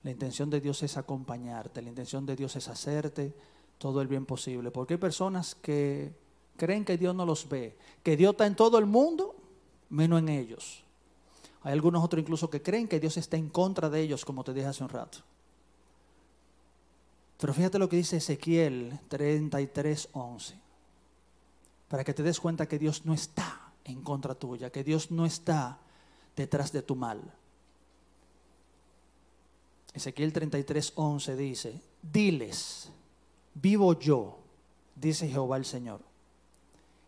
La 0.02 0.10
intención 0.10 0.48
de 0.48 0.60
Dios 0.60 0.82
es 0.82 0.96
acompañarte. 0.96 1.82
La 1.82 1.90
intención 1.90 2.24
de 2.24 2.36
Dios 2.36 2.56
es 2.56 2.68
hacerte 2.68 3.34
todo 3.78 4.00
el 4.00 4.08
bien 4.08 4.24
posible. 4.26 4.70
Porque 4.70 4.94
hay 4.94 4.98
personas 4.98 5.54
que 5.54 6.14
creen 6.56 6.84
que 6.84 6.96
Dios 6.96 7.14
no 7.14 7.26
los 7.26 7.48
ve, 7.48 7.76
que 8.02 8.16
Dios 8.16 8.32
está 8.32 8.46
en 8.46 8.56
todo 8.56 8.78
el 8.78 8.86
mundo, 8.86 9.34
menos 9.90 10.18
en 10.20 10.28
ellos. 10.28 10.82
Hay 11.62 11.72
algunos 11.72 12.04
otros 12.04 12.20
incluso 12.20 12.50
que 12.50 12.62
creen 12.62 12.88
que 12.88 13.00
Dios 13.00 13.16
está 13.16 13.36
en 13.36 13.48
contra 13.48 13.88
de 13.88 14.00
ellos, 14.00 14.24
como 14.24 14.44
te 14.44 14.52
dije 14.52 14.66
hace 14.66 14.82
un 14.82 14.90
rato. 14.90 15.18
Pero 17.38 17.52
fíjate 17.52 17.78
lo 17.78 17.88
que 17.88 17.96
dice 17.96 18.18
Ezequiel 18.18 19.00
33, 19.08 20.08
11. 20.12 20.54
Para 21.88 22.04
que 22.04 22.14
te 22.14 22.22
des 22.22 22.40
cuenta 22.40 22.66
que 22.66 22.78
Dios 22.78 23.04
no 23.04 23.14
está 23.14 23.72
en 23.84 24.02
contra 24.02 24.34
tuya, 24.34 24.70
que 24.70 24.84
Dios 24.84 25.10
no 25.10 25.26
está 25.26 25.78
detrás 26.36 26.72
de 26.72 26.82
tu 26.82 26.96
mal. 26.96 27.20
Ezequiel 29.92 30.32
33, 30.32 30.92
11 30.96 31.36
dice, 31.36 31.80
diles, 32.02 32.90
vivo 33.54 33.98
yo, 33.98 34.38
dice 34.96 35.28
Jehová 35.28 35.56
el 35.56 35.64
Señor 35.64 36.13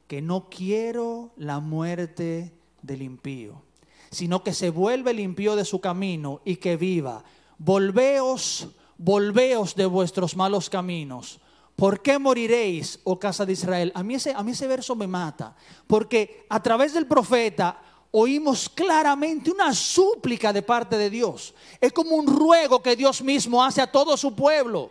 que 0.07 0.23
no 0.23 0.49
quiero 0.49 1.33
la 1.37 1.61
muerte 1.61 2.53
del 2.83 3.03
impío, 3.03 3.63
sino 4.11 4.43
que 4.43 4.53
se 4.53 4.71
vuelve 4.71 5.11
el 5.11 5.21
impío 5.21 5.57
de 5.57 5.65
su 5.65 5.81
camino 5.81 6.41
y 6.45 6.57
que 6.57 6.77
viva. 6.77 7.25
Volveos, 7.59 8.69
volveos 8.99 9.75
de 9.75 9.87
vuestros 9.87 10.37
malos 10.37 10.71
caminos. 10.71 11.41
¿Por 11.75 12.01
qué 12.01 12.19
moriréis, 12.19 13.01
oh 13.05 13.19
casa 13.19 13.45
de 13.45 13.53
Israel? 13.53 13.93
A 13.95 14.03
mí, 14.03 14.15
ese, 14.15 14.33
a 14.33 14.43
mí 14.43 14.53
ese 14.53 14.67
verso 14.67 14.95
me 14.95 15.07
mata, 15.07 15.55
porque 15.87 16.47
a 16.49 16.63
través 16.63 16.95
del 16.95 17.07
profeta 17.07 17.79
oímos 18.13 18.71
claramente 18.71 19.51
una 19.51 19.75
súplica 19.75 20.53
de 20.53 20.63
parte 20.63 20.97
de 20.97 21.11
Dios. 21.11 21.55
Es 21.81 21.93
como 21.93 22.17
un 22.17 22.27
ruego 22.27 22.83
que 22.83 22.97
Dios 22.97 23.21
mismo 23.21 23.63
hace 23.63 23.83
a 23.83 23.91
todo 23.91 24.17
su 24.17 24.35
pueblo. 24.35 24.91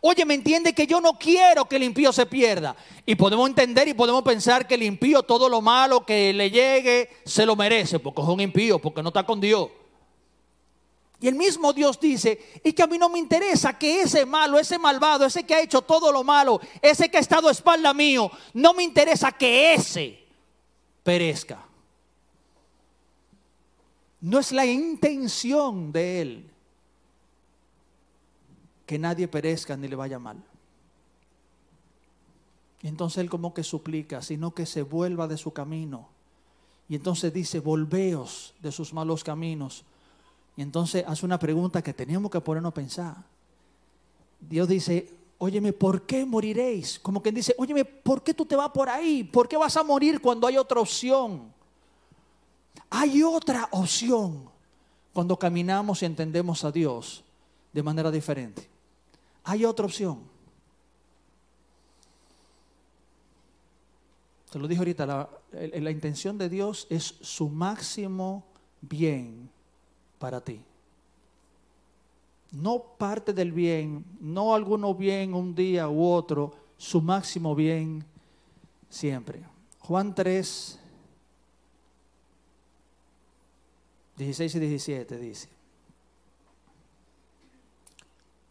Oye, 0.00 0.24
me 0.24 0.34
entiende 0.34 0.74
que 0.74 0.86
yo 0.86 1.00
no 1.00 1.18
quiero 1.18 1.64
que 1.64 1.76
el 1.76 1.82
impío 1.82 2.12
se 2.12 2.26
pierda. 2.26 2.76
Y 3.04 3.16
podemos 3.16 3.48
entender 3.48 3.88
y 3.88 3.94
podemos 3.94 4.22
pensar 4.22 4.66
que 4.66 4.74
el 4.74 4.84
impío 4.84 5.22
todo 5.22 5.48
lo 5.48 5.60
malo 5.60 6.06
que 6.06 6.32
le 6.32 6.50
llegue 6.50 7.10
se 7.24 7.44
lo 7.44 7.56
merece, 7.56 7.98
porque 7.98 8.22
es 8.22 8.28
un 8.28 8.40
impío, 8.40 8.78
porque 8.78 9.02
no 9.02 9.08
está 9.08 9.24
con 9.24 9.40
Dios. 9.40 9.68
Y 11.20 11.26
el 11.26 11.34
mismo 11.34 11.72
Dios 11.72 11.98
dice, 11.98 12.60
y 12.62 12.72
que 12.72 12.82
a 12.82 12.86
mí 12.86 12.96
no 12.96 13.08
me 13.08 13.18
interesa 13.18 13.76
que 13.76 14.02
ese 14.02 14.24
malo, 14.24 14.56
ese 14.56 14.78
malvado, 14.78 15.26
ese 15.26 15.44
que 15.44 15.54
ha 15.54 15.60
hecho 15.60 15.82
todo 15.82 16.12
lo 16.12 16.22
malo, 16.22 16.60
ese 16.80 17.08
que 17.08 17.16
ha 17.16 17.20
estado 17.20 17.48
a 17.48 17.52
espalda 17.52 17.92
mío, 17.92 18.30
no 18.54 18.72
me 18.72 18.84
interesa 18.84 19.32
que 19.32 19.74
ese 19.74 20.24
perezca. 21.02 21.66
No 24.20 24.38
es 24.38 24.52
la 24.52 24.64
intención 24.64 25.90
de 25.90 26.20
Él 26.20 26.50
que 28.88 28.98
nadie 28.98 29.28
perezca 29.28 29.76
ni 29.76 29.86
le 29.86 29.96
vaya 29.96 30.18
mal. 30.18 30.42
Y 32.80 32.88
entonces 32.88 33.18
él 33.18 33.28
como 33.28 33.52
que 33.52 33.62
suplica, 33.62 34.22
sino 34.22 34.54
que 34.54 34.64
se 34.64 34.80
vuelva 34.80 35.28
de 35.28 35.36
su 35.36 35.52
camino. 35.52 36.08
Y 36.88 36.94
entonces 36.94 37.30
dice, 37.30 37.60
volveos 37.60 38.54
de 38.62 38.72
sus 38.72 38.94
malos 38.94 39.22
caminos. 39.22 39.84
Y 40.56 40.62
entonces 40.62 41.04
hace 41.06 41.26
una 41.26 41.38
pregunta 41.38 41.82
que 41.82 41.92
teníamos 41.92 42.30
que 42.30 42.40
ponernos 42.40 42.70
a 42.70 42.74
pensar. 42.74 43.16
Dios 44.40 44.66
dice, 44.66 45.12
óyeme, 45.36 45.74
¿por 45.74 46.06
qué 46.06 46.24
moriréis? 46.24 46.98
Como 46.98 47.22
quien 47.22 47.34
dice, 47.34 47.54
óyeme, 47.58 47.84
¿por 47.84 48.22
qué 48.22 48.32
tú 48.32 48.46
te 48.46 48.56
vas 48.56 48.70
por 48.70 48.88
ahí? 48.88 49.22
¿Por 49.22 49.46
qué 49.46 49.58
vas 49.58 49.76
a 49.76 49.82
morir 49.82 50.18
cuando 50.18 50.46
hay 50.46 50.56
otra 50.56 50.80
opción? 50.80 51.52
Hay 52.88 53.22
otra 53.22 53.68
opción 53.70 54.48
cuando 55.12 55.38
caminamos 55.38 56.00
y 56.00 56.06
entendemos 56.06 56.64
a 56.64 56.72
Dios 56.72 57.22
de 57.70 57.82
manera 57.82 58.10
diferente. 58.10 58.77
Hay 59.48 59.64
otra 59.64 59.86
opción. 59.86 60.20
Te 64.52 64.58
lo 64.58 64.68
dije 64.68 64.78
ahorita, 64.78 65.06
la, 65.06 65.30
la, 65.52 65.90
intención 65.90 66.36
de 66.36 66.50
Dios 66.50 66.86
es 66.90 67.14
su 67.22 67.48
máximo 67.48 68.44
bien 68.82 69.48
para 70.18 70.42
ti. 70.42 70.60
No 72.50 72.78
parte 72.98 73.32
del 73.32 73.52
bien, 73.52 74.04
no 74.20 74.54
alguno 74.54 74.94
bien 74.94 75.32
un 75.32 75.54
día 75.54 75.88
u 75.88 76.04
otro, 76.04 76.54
su 76.76 77.00
máximo 77.00 77.54
bien 77.54 78.04
siempre. 78.90 79.42
Juan 79.78 80.14
3, 80.14 80.78
16 84.18 84.54
y 84.54 84.58
17 84.58 85.16
dice. 85.16 85.57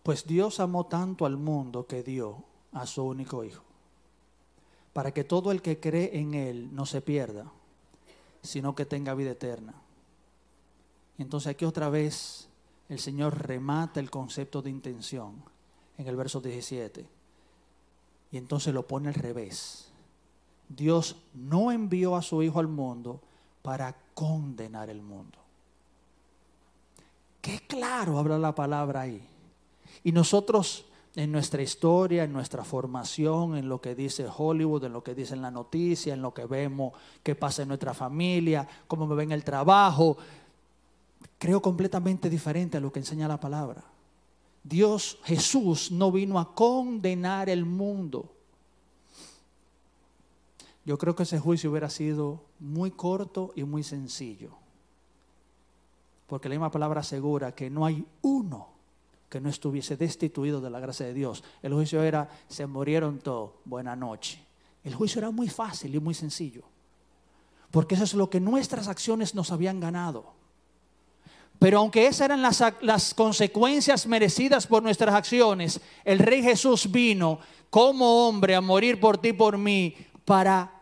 Pues 0.07 0.25
Dios 0.25 0.61
amó 0.61 0.85
tanto 0.85 1.25
al 1.25 1.35
mundo 1.35 1.85
que 1.85 2.01
dio 2.01 2.41
a 2.71 2.85
su 2.85 3.03
único 3.03 3.43
Hijo, 3.43 3.65
para 4.93 5.11
que 5.11 5.25
todo 5.25 5.51
el 5.51 5.61
que 5.61 5.81
cree 5.81 6.17
en 6.17 6.33
Él 6.33 6.73
no 6.73 6.85
se 6.85 7.01
pierda, 7.01 7.51
sino 8.41 8.73
que 8.73 8.85
tenga 8.85 9.13
vida 9.15 9.31
eterna. 9.31 9.73
Y 11.17 11.23
entonces 11.23 11.51
aquí 11.51 11.65
otra 11.65 11.89
vez 11.89 12.47
el 12.87 12.99
Señor 12.99 13.37
remata 13.47 13.99
el 13.99 14.09
concepto 14.09 14.61
de 14.61 14.69
intención 14.69 15.43
en 15.97 16.07
el 16.07 16.15
verso 16.15 16.39
17. 16.39 17.05
Y 18.31 18.37
entonces 18.37 18.73
lo 18.73 18.87
pone 18.87 19.09
al 19.09 19.13
revés. 19.13 19.91
Dios 20.69 21.17
no 21.33 21.69
envió 21.69 22.15
a 22.15 22.21
su 22.21 22.41
Hijo 22.41 22.61
al 22.61 22.69
mundo 22.69 23.19
para 23.61 23.93
condenar 24.13 24.89
el 24.89 25.01
mundo. 25.01 25.37
Qué 27.41 27.59
claro 27.67 28.17
habla 28.17 28.37
la 28.37 28.55
palabra 28.55 29.01
ahí. 29.01 29.33
Y 30.03 30.11
nosotros 30.11 30.85
en 31.17 31.31
nuestra 31.31 31.63
historia, 31.63 32.23
en 32.23 32.31
nuestra 32.31 32.63
formación, 32.63 33.57
en 33.57 33.67
lo 33.67 33.81
que 33.81 33.95
dice 33.95 34.27
Hollywood, 34.37 34.83
en 34.83 34.93
lo 34.93 35.03
que 35.03 35.15
dice 35.15 35.33
en 35.33 35.41
la 35.41 35.49
noticia, 35.49 36.13
en 36.13 36.21
lo 36.21 36.31
que 36.31 36.45
vemos 36.45 36.93
que 37.23 37.33
pasa 37.33 37.63
en 37.63 37.69
nuestra 37.69 37.95
familia, 37.95 38.67
cómo 38.87 39.07
me 39.07 39.15
ven 39.15 39.31
el 39.31 39.43
trabajo, 39.43 40.15
creo 41.39 41.59
completamente 41.59 42.29
diferente 42.29 42.77
a 42.77 42.79
lo 42.79 42.91
que 42.91 42.99
enseña 42.99 43.27
la 43.27 43.39
palabra. 43.39 43.83
Dios, 44.63 45.17
Jesús, 45.23 45.91
no 45.91 46.11
vino 46.11 46.37
a 46.39 46.53
condenar 46.53 47.49
el 47.49 47.65
mundo. 47.65 48.31
Yo 50.85 50.99
creo 50.99 51.15
que 51.15 51.23
ese 51.23 51.39
juicio 51.39 51.71
hubiera 51.71 51.89
sido 51.89 52.43
muy 52.59 52.91
corto 52.91 53.53
y 53.55 53.63
muy 53.63 53.81
sencillo. 53.81 54.51
Porque 56.27 56.47
la 56.47 56.53
misma 56.53 56.69
palabra 56.69 57.01
asegura 57.01 57.55
que 57.55 57.71
no 57.71 57.87
hay 57.87 58.05
uno 58.21 58.76
que 59.29 59.41
no 59.41 59.49
estuviese 59.49 59.97
destituido 59.97 60.61
de 60.61 60.69
la 60.69 60.79
gracia 60.79 61.05
de 61.05 61.13
Dios. 61.13 61.43
El 61.61 61.73
juicio 61.73 62.01
era, 62.03 62.29
se 62.47 62.65
murieron 62.65 63.19
todos, 63.19 63.51
buena 63.65 63.95
noche. 63.95 64.43
El 64.83 64.95
juicio 64.95 65.19
era 65.19 65.31
muy 65.31 65.49
fácil 65.49 65.93
y 65.93 65.99
muy 65.99 66.13
sencillo, 66.13 66.63
porque 67.71 67.95
eso 67.95 68.05
es 68.05 68.13
lo 68.13 68.29
que 68.29 68.39
nuestras 68.39 68.87
acciones 68.87 69.35
nos 69.35 69.51
habían 69.51 69.79
ganado. 69.79 70.33
Pero 71.59 71.79
aunque 71.79 72.05
esas 72.07 72.21
eran 72.21 72.41
las, 72.41 72.63
las 72.81 73.13
consecuencias 73.13 74.05
merecidas 74.07 74.67
por 74.67 74.83
nuestras 74.83 75.13
acciones, 75.13 75.81
el 76.05 76.19
Rey 76.19 76.43
Jesús 76.43 76.91
vino 76.91 77.39
como 77.69 78.27
hombre 78.27 78.55
a 78.55 78.61
morir 78.61 78.99
por 78.99 79.17
ti, 79.17 79.33
por 79.33 79.57
mí, 79.57 79.95
para 80.23 80.76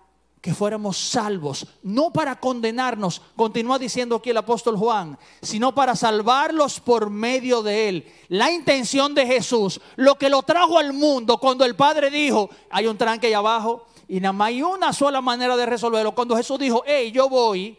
que 0.45 0.53
fuéramos 0.53 0.95
salvos, 0.99 1.65
no 1.81 2.13
para 2.13 2.39
condenarnos, 2.39 3.19
continúa 3.35 3.79
diciendo 3.79 4.17
aquí 4.17 4.29
el 4.29 4.37
apóstol 4.37 4.77
Juan, 4.77 5.17
sino 5.41 5.73
para 5.73 5.95
salvarlos 5.95 6.79
por 6.79 7.09
medio 7.09 7.63
de 7.63 7.89
él. 7.89 8.13
La 8.27 8.51
intención 8.51 9.15
de 9.15 9.25
Jesús, 9.25 9.81
lo 9.95 10.19
que 10.19 10.29
lo 10.29 10.43
trajo 10.43 10.77
al 10.77 10.93
mundo 10.93 11.39
cuando 11.39 11.65
el 11.65 11.75
Padre 11.75 12.11
dijo, 12.11 12.51
hay 12.69 12.85
un 12.85 12.95
tranque 12.95 13.25
ahí 13.25 13.33
abajo, 13.33 13.87
y 14.07 14.19
nada 14.19 14.33
más 14.33 14.49
hay 14.49 14.61
una 14.61 14.93
sola 14.93 15.19
manera 15.19 15.57
de 15.57 15.65
resolverlo. 15.65 16.13
Cuando 16.13 16.37
Jesús 16.37 16.59
dijo, 16.59 16.83
hey, 16.85 17.11
yo 17.11 17.27
voy, 17.27 17.75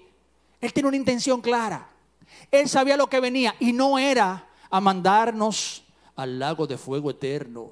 él 0.61 0.73
tiene 0.73 0.89
una 0.89 0.97
intención 0.97 1.41
clara. 1.41 1.89
Él 2.51 2.69
sabía 2.69 2.97
lo 2.97 3.07
que 3.07 3.21
venía 3.21 3.55
y 3.61 3.73
no 3.73 3.97
era 3.97 4.45
a 4.69 4.81
mandarnos 4.81 5.85
al 6.17 6.41
lago 6.41 6.67
de 6.67 6.77
fuego 6.77 7.13
eterno. 7.13 7.71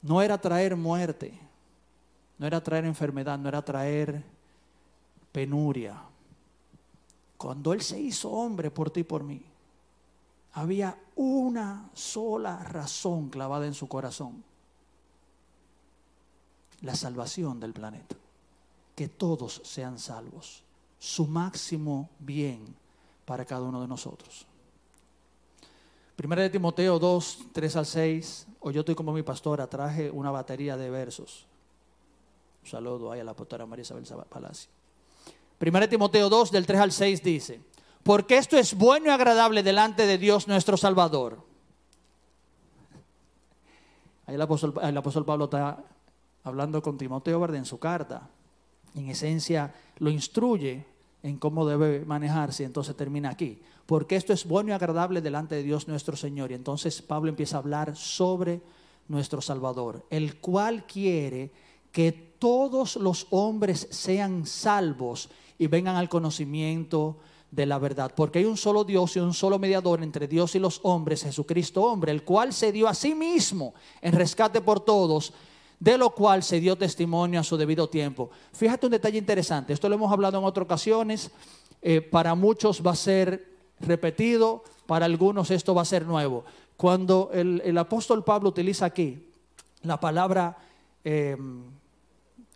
No 0.00 0.22
era 0.22 0.40
traer 0.40 0.74
muerte, 0.74 1.38
no 2.38 2.46
era 2.46 2.62
traer 2.62 2.84
enfermedad, 2.84 3.38
no 3.38 3.48
era 3.48 3.64
traer 3.64 4.22
penuria. 5.32 6.02
Cuando 7.36 7.72
Él 7.72 7.82
se 7.82 8.00
hizo 8.00 8.30
hombre 8.30 8.70
por 8.70 8.90
ti 8.90 9.00
y 9.00 9.04
por 9.04 9.22
mí, 9.22 9.42
había 10.52 10.98
una 11.16 11.90
sola 11.92 12.62
razón 12.62 13.28
clavada 13.28 13.66
en 13.66 13.74
su 13.74 13.88
corazón. 13.88 14.42
La 16.82 16.94
salvación 16.94 17.60
del 17.60 17.72
planeta. 17.72 18.16
Que 18.94 19.08
todos 19.08 19.60
sean 19.64 19.98
salvos. 19.98 20.62
Su 20.98 21.26
máximo 21.26 22.08
bien 22.18 22.74
para 23.26 23.44
cada 23.44 23.62
uno 23.62 23.82
de 23.82 23.88
nosotros. 23.88 24.46
Primera 26.16 26.40
de 26.40 26.48
Timoteo 26.48 26.98
2, 26.98 27.48
3 27.52 27.76
al 27.76 27.86
6. 27.86 28.46
O 28.60 28.70
yo 28.70 28.80
estoy 28.80 28.94
como 28.94 29.12
mi 29.12 29.22
pastora, 29.22 29.66
traje 29.66 30.10
una 30.10 30.30
batería 30.30 30.78
de 30.78 30.88
versos. 30.88 31.46
Un 32.66 32.70
saludo 32.70 33.12
ahí 33.12 33.20
a 33.20 33.24
la 33.24 33.32
pastora 33.32 33.64
María 33.64 33.82
Isabel 33.82 34.26
Palacio. 34.28 34.68
Primera 35.56 35.86
de 35.86 35.90
Timoteo 35.90 36.28
2, 36.28 36.50
del 36.50 36.66
3 36.66 36.80
al 36.80 36.90
6 36.90 37.22
dice 37.22 37.60
porque 38.02 38.38
esto 38.38 38.56
es 38.56 38.74
bueno 38.74 39.06
y 39.06 39.10
agradable 39.10 39.62
delante 39.64 40.04
de 40.04 40.18
Dios 40.18 40.46
nuestro 40.46 40.76
Salvador. 40.76 41.38
Ahí 44.26 44.34
el 44.36 44.42
apóstol, 44.42 45.24
Pablo 45.24 45.44
está 45.44 45.82
hablando 46.42 46.82
con 46.82 46.98
Timoteo 46.98 47.40
Verde 47.40 47.58
en 47.58 47.64
su 47.64 47.78
carta. 47.78 48.28
En 48.94 49.10
esencia 49.10 49.72
lo 49.98 50.10
instruye 50.10 50.86
en 51.22 51.38
cómo 51.38 51.66
debe 51.66 52.04
manejarse. 52.04 52.64
Entonces 52.64 52.96
termina 52.96 53.30
aquí. 53.30 53.60
Porque 53.86 54.14
esto 54.14 54.32
es 54.32 54.44
bueno 54.44 54.70
y 54.70 54.72
agradable 54.72 55.20
delante 55.20 55.56
de 55.56 55.64
Dios 55.64 55.86
nuestro 55.88 56.16
Señor. 56.16 56.52
Y 56.52 56.54
entonces 56.54 57.02
Pablo 57.02 57.28
empieza 57.28 57.56
a 57.56 57.60
hablar 57.60 57.96
sobre 57.96 58.60
nuestro 59.08 59.40
Salvador, 59.40 60.04
el 60.10 60.40
cual 60.40 60.84
quiere 60.86 61.50
que 61.90 62.25
todos 62.38 62.96
los 62.96 63.26
hombres 63.30 63.88
sean 63.90 64.46
salvos 64.46 65.28
y 65.58 65.66
vengan 65.66 65.96
al 65.96 66.08
conocimiento 66.08 67.16
de 67.50 67.66
la 67.66 67.78
verdad, 67.78 68.12
porque 68.14 68.40
hay 68.40 68.44
un 68.44 68.56
solo 68.56 68.84
Dios 68.84 69.16
y 69.16 69.20
un 69.20 69.32
solo 69.32 69.58
mediador 69.58 70.02
entre 70.02 70.28
Dios 70.28 70.54
y 70.54 70.58
los 70.58 70.80
hombres, 70.82 71.22
Jesucristo 71.22 71.82
hombre, 71.82 72.12
el 72.12 72.22
cual 72.22 72.52
se 72.52 72.72
dio 72.72 72.88
a 72.88 72.94
sí 72.94 73.14
mismo 73.14 73.72
en 74.02 74.12
rescate 74.12 74.60
por 74.60 74.80
todos, 74.80 75.32
de 75.78 75.96
lo 75.96 76.10
cual 76.10 76.42
se 76.42 76.60
dio 76.60 76.76
testimonio 76.76 77.40
a 77.40 77.44
su 77.44 77.56
debido 77.56 77.88
tiempo. 77.88 78.30
Fíjate 78.52 78.86
un 78.86 78.92
detalle 78.92 79.18
interesante, 79.18 79.72
esto 79.72 79.88
lo 79.88 79.94
hemos 79.94 80.12
hablado 80.12 80.38
en 80.38 80.44
otras 80.44 80.64
ocasiones, 80.64 81.30
eh, 81.80 82.00
para 82.00 82.34
muchos 82.34 82.84
va 82.84 82.90
a 82.90 82.96
ser 82.96 83.48
repetido, 83.80 84.64
para 84.86 85.06
algunos 85.06 85.50
esto 85.50 85.74
va 85.74 85.82
a 85.82 85.86
ser 85.86 86.04
nuevo. 86.04 86.44
Cuando 86.76 87.30
el, 87.32 87.78
apóstol 87.78 88.22
Pablo 88.24 88.50
utiliza 88.50 88.86
aquí 88.86 89.30
la 89.82 89.98
palabra... 89.98 90.58
Em, 91.04 91.75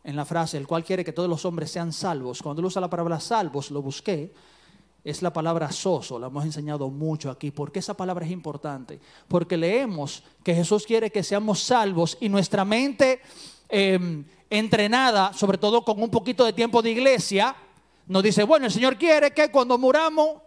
en 0.03 0.17
la 0.17 0.25
frase, 0.25 0.57
el 0.57 0.67
cual 0.67 0.85
quiere 0.85 1.05
que 1.05 1.13
todos 1.13 1.29
los 1.29 1.45
hombres 1.45 1.71
sean 1.71 1.93
salvos. 1.93 2.43
Cuando 2.43 2.61
él 2.61 2.67
usa 2.67 2.81
la 2.81 2.91
palabra 2.91 3.21
salvos, 3.21 3.71
lo 3.71 3.83
busqué, 3.83 4.33
es 5.03 5.23
la 5.23 5.33
palabra 5.33 5.71
soso, 5.73 6.19
la 6.19 6.27
hemos 6.27 6.45
enseñado 6.45 6.89
mucho 6.91 7.31
aquí. 7.31 7.51
¿Por 7.51 7.73
qué 7.73 7.79
esa 7.79 7.95
palabra 7.95 8.25
es 8.25 8.33
importante? 8.33 9.01
Porque 9.29 9.57
leemos 9.57 10.23
que 10.43 10.55
Jesús 10.55 10.85
quiere 10.85 11.11
que 11.11 11.23
seamos 11.23 11.61
salvos 11.61 12.19
y 12.21 12.29
nuestra 12.29 12.65
mente 12.65 13.21
em, 13.69 14.25
entrenada, 14.49 15.33
sobre 15.33 15.59
todo 15.59 15.85
con 15.85 16.03
un 16.03 16.11
poquito 16.11 16.45
de 16.45 16.53
tiempo 16.53 16.83
de 16.83 16.91
iglesia, 16.91 17.55
nos 18.07 18.23
dice, 18.23 18.43
bueno, 18.45 18.67
el 18.67 18.73
Señor 18.73 18.97
quiere 18.97 19.31
que 19.33 19.51
cuando 19.51 19.79
muramos 19.79 20.41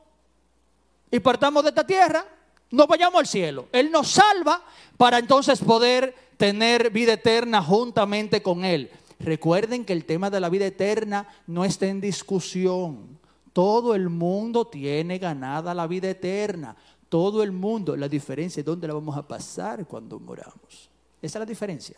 y 1.09 1.19
partamos 1.19 1.63
de 1.63 1.69
esta 1.69 1.85
tierra, 1.85 2.25
no 2.71 2.87
vayamos 2.87 3.19
al 3.19 3.27
cielo. 3.27 3.67
Él 3.71 3.91
nos 3.91 4.09
salva 4.09 4.63
para 4.97 5.19
entonces 5.19 5.59
poder 5.59 6.15
tener 6.37 6.89
vida 6.89 7.13
eterna 7.13 7.61
juntamente 7.61 8.41
con 8.41 8.65
Él. 8.65 8.91
Recuerden 9.19 9.85
que 9.85 9.93
el 9.93 10.05
tema 10.05 10.29
de 10.29 10.39
la 10.39 10.49
vida 10.49 10.65
eterna 10.65 11.27
no 11.47 11.65
está 11.65 11.87
en 11.87 12.01
discusión. 12.01 13.19
Todo 13.53 13.95
el 13.95 14.09
mundo 14.09 14.65
tiene 14.65 15.19
ganada 15.19 15.73
la 15.73 15.87
vida 15.87 16.09
eterna. 16.09 16.75
Todo 17.09 17.43
el 17.43 17.51
mundo. 17.51 17.95
La 17.95 18.09
diferencia 18.09 18.61
es 18.61 18.65
dónde 18.65 18.87
la 18.87 18.93
vamos 18.93 19.15
a 19.15 19.27
pasar 19.27 19.85
cuando 19.85 20.19
moramos. 20.19 20.89
Esa 21.21 21.37
es 21.37 21.41
la 21.41 21.45
diferencia. 21.45 21.97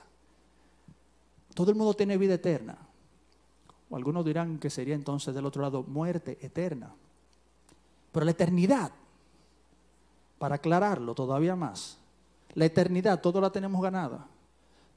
Todo 1.53 1.71
el 1.71 1.77
mundo 1.77 1.93
tiene 1.93 2.17
vida 2.17 2.33
eterna. 2.33 2.77
O 3.89 3.95
algunos 3.95 4.25
dirán 4.25 4.59
que 4.59 4.69
sería 4.69 4.95
entonces 4.95 5.33
del 5.33 5.45
otro 5.45 5.61
lado 5.61 5.83
muerte 5.83 6.37
eterna. 6.41 6.93
Pero 8.11 8.25
la 8.25 8.31
eternidad, 8.31 8.91
para 10.37 10.55
aclararlo 10.55 11.15
todavía 11.15 11.55
más, 11.55 11.97
la 12.53 12.65
eternidad, 12.65 13.21
todo 13.21 13.39
la 13.41 13.49
tenemos 13.51 13.81
ganada. 13.81 14.27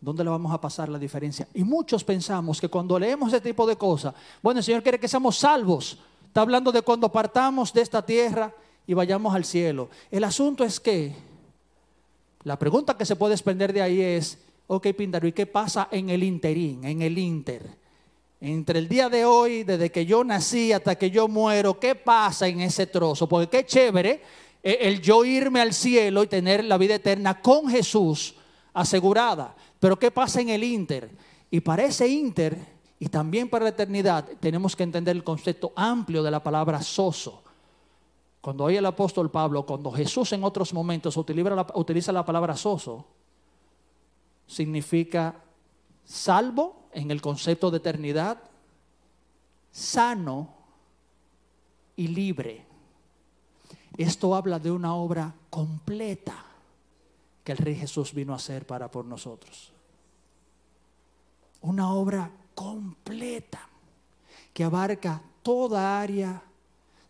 ¿Dónde 0.00 0.22
la 0.22 0.30
vamos 0.30 0.52
a 0.52 0.60
pasar 0.60 0.88
la 0.88 0.98
diferencia? 0.98 1.48
Y 1.54 1.64
muchos 1.64 2.04
pensamos 2.04 2.60
que 2.60 2.68
cuando 2.68 2.98
leemos 2.98 3.32
ese 3.32 3.40
tipo 3.40 3.66
de 3.66 3.76
cosas, 3.76 4.14
bueno, 4.42 4.58
el 4.60 4.64
Señor 4.64 4.82
quiere 4.82 5.00
que 5.00 5.08
seamos 5.08 5.38
salvos. 5.38 5.98
Está 6.26 6.42
hablando 6.42 6.70
de 6.70 6.82
cuando 6.82 7.10
partamos 7.10 7.72
de 7.72 7.82
esta 7.82 8.04
tierra 8.04 8.54
y 8.86 8.94
vayamos 8.94 9.34
al 9.34 9.44
cielo. 9.44 9.88
El 10.10 10.22
asunto 10.22 10.62
es 10.62 10.78
que 10.78 11.16
la 12.44 12.58
pregunta 12.58 12.96
que 12.96 13.04
se 13.04 13.16
puede 13.16 13.32
desprender 13.32 13.72
de 13.72 13.82
ahí 13.82 14.00
es, 14.00 14.38
ok, 14.68 14.86
Píndaro, 14.96 15.26
¿y 15.26 15.32
qué 15.32 15.46
pasa 15.46 15.88
en 15.90 16.10
el 16.10 16.22
interín, 16.22 16.84
en 16.84 17.02
el 17.02 17.18
inter? 17.18 17.68
Entre 18.40 18.78
el 18.78 18.88
día 18.88 19.08
de 19.08 19.24
hoy, 19.24 19.64
desde 19.64 19.90
que 19.90 20.06
yo 20.06 20.22
nací 20.22 20.72
hasta 20.72 20.94
que 20.94 21.10
yo 21.10 21.26
muero, 21.26 21.80
¿qué 21.80 21.96
pasa 21.96 22.46
en 22.46 22.60
ese 22.60 22.86
trozo? 22.86 23.28
Porque 23.28 23.48
qué 23.48 23.66
chévere 23.66 24.22
eh, 24.62 24.78
el 24.82 25.00
yo 25.00 25.24
irme 25.24 25.60
al 25.60 25.74
cielo 25.74 26.22
y 26.22 26.28
tener 26.28 26.64
la 26.64 26.78
vida 26.78 26.94
eterna 26.94 27.40
con 27.40 27.68
Jesús 27.68 28.36
asegurada. 28.72 29.56
Pero 29.80 29.98
¿qué 29.98 30.10
pasa 30.10 30.40
en 30.40 30.48
el 30.48 30.64
inter? 30.64 31.10
Y 31.50 31.60
para 31.60 31.84
ese 31.84 32.08
inter 32.08 32.58
y 32.98 33.08
también 33.08 33.48
para 33.48 33.64
la 33.64 33.70
eternidad 33.70 34.26
tenemos 34.40 34.74
que 34.74 34.82
entender 34.82 35.14
el 35.14 35.24
concepto 35.24 35.72
amplio 35.76 36.22
de 36.22 36.30
la 36.30 36.42
palabra 36.42 36.82
soso. 36.82 37.42
Cuando 38.40 38.64
hoy 38.64 38.76
el 38.76 38.86
apóstol 38.86 39.30
Pablo, 39.30 39.64
cuando 39.64 39.90
Jesús 39.92 40.32
en 40.32 40.42
otros 40.42 40.72
momentos 40.72 41.16
utiliza 41.16 41.50
la, 41.50 41.66
utiliza 41.74 42.12
la 42.12 42.24
palabra 42.24 42.56
soso, 42.56 43.04
significa 44.46 45.36
salvo 46.04 46.88
en 46.92 47.10
el 47.10 47.20
concepto 47.20 47.70
de 47.70 47.76
eternidad, 47.76 48.38
sano 49.70 50.48
y 51.94 52.08
libre. 52.08 52.64
Esto 53.96 54.34
habla 54.34 54.58
de 54.58 54.70
una 54.70 54.94
obra 54.94 55.34
completa 55.50 56.47
que 57.48 57.52
el 57.52 57.58
Rey 57.58 57.76
Jesús 57.76 58.12
vino 58.12 58.34
a 58.34 58.36
hacer 58.36 58.66
para 58.66 58.90
por 58.90 59.06
nosotros. 59.06 59.72
Una 61.62 61.94
obra 61.94 62.30
completa 62.54 63.66
que 64.52 64.64
abarca 64.64 65.22
toda 65.42 65.98
área 65.98 66.42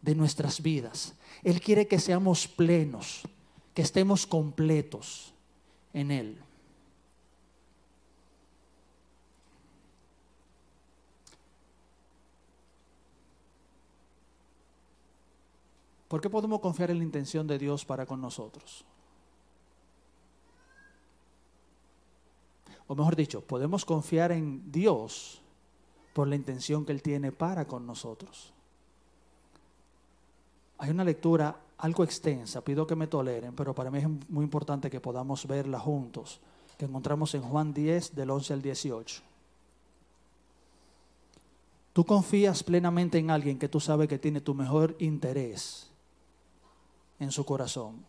de 0.00 0.14
nuestras 0.14 0.62
vidas. 0.62 1.12
Él 1.42 1.60
quiere 1.60 1.88
que 1.88 1.98
seamos 1.98 2.46
plenos, 2.46 3.22
que 3.74 3.82
estemos 3.82 4.28
completos 4.28 5.34
en 5.92 6.12
Él. 6.12 6.38
¿Por 16.06 16.20
qué 16.20 16.30
podemos 16.30 16.60
confiar 16.60 16.92
en 16.92 16.98
la 16.98 17.04
intención 17.04 17.44
de 17.48 17.58
Dios 17.58 17.84
para 17.84 18.06
con 18.06 18.20
nosotros? 18.20 18.84
O 22.88 22.94
mejor 22.94 23.14
dicho, 23.14 23.42
podemos 23.42 23.84
confiar 23.84 24.32
en 24.32 24.72
Dios 24.72 25.40
por 26.14 26.26
la 26.26 26.34
intención 26.34 26.84
que 26.84 26.92
Él 26.92 27.02
tiene 27.02 27.32
para 27.32 27.66
con 27.66 27.86
nosotros. 27.86 28.52
Hay 30.78 30.90
una 30.90 31.04
lectura 31.04 31.60
algo 31.76 32.02
extensa, 32.02 32.64
pido 32.64 32.86
que 32.86 32.96
me 32.96 33.06
toleren, 33.06 33.54
pero 33.54 33.74
para 33.74 33.90
mí 33.90 33.98
es 33.98 34.08
muy 34.28 34.44
importante 34.44 34.90
que 34.90 35.00
podamos 35.00 35.46
verla 35.46 35.78
juntos, 35.78 36.40
que 36.78 36.86
encontramos 36.86 37.34
en 37.34 37.42
Juan 37.42 37.74
10 37.74 38.14
del 38.14 38.30
11 38.30 38.54
al 38.54 38.62
18. 38.62 39.22
Tú 41.92 42.04
confías 42.04 42.62
plenamente 42.62 43.18
en 43.18 43.30
alguien 43.30 43.58
que 43.58 43.68
tú 43.68 43.80
sabes 43.80 44.08
que 44.08 44.18
tiene 44.18 44.40
tu 44.40 44.54
mejor 44.54 44.96
interés 44.98 45.90
en 47.18 47.30
su 47.32 47.44
corazón 47.44 48.07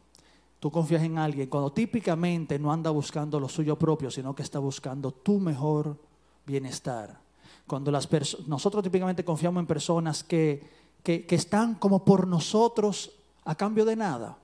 tú 0.60 0.70
confías 0.72 1.04
en 1.04 1.18
alguien 1.18 1.50
cuando 1.50 1.72
típicamente 1.72 2.60
no 2.60 2.72
anda 2.72 2.90
buscando 2.90 3.40
lo 3.40 3.48
suyo 3.48 3.78
propio, 3.78 4.12
sino 4.12 4.36
que 4.36 4.44
está 4.44 4.60
buscando 4.60 5.12
tu 5.12 5.40
mejor 5.40 5.98
bienestar. 6.46 7.20
Cuando 7.66 7.92
las 7.92 8.08
nosotros 8.48 8.84
típicamente 8.84 9.24
confiamos 9.24 9.62
en 9.62 9.68
personas 9.68 10.24
que, 10.24 10.62
que, 11.04 11.26
están 11.30 11.76
como 11.76 12.04
por 12.04 12.28
nosotros 12.28 13.12
a 13.46 13.56
cambio 13.56 13.86
de 13.86 13.96
nada. 13.96 14.38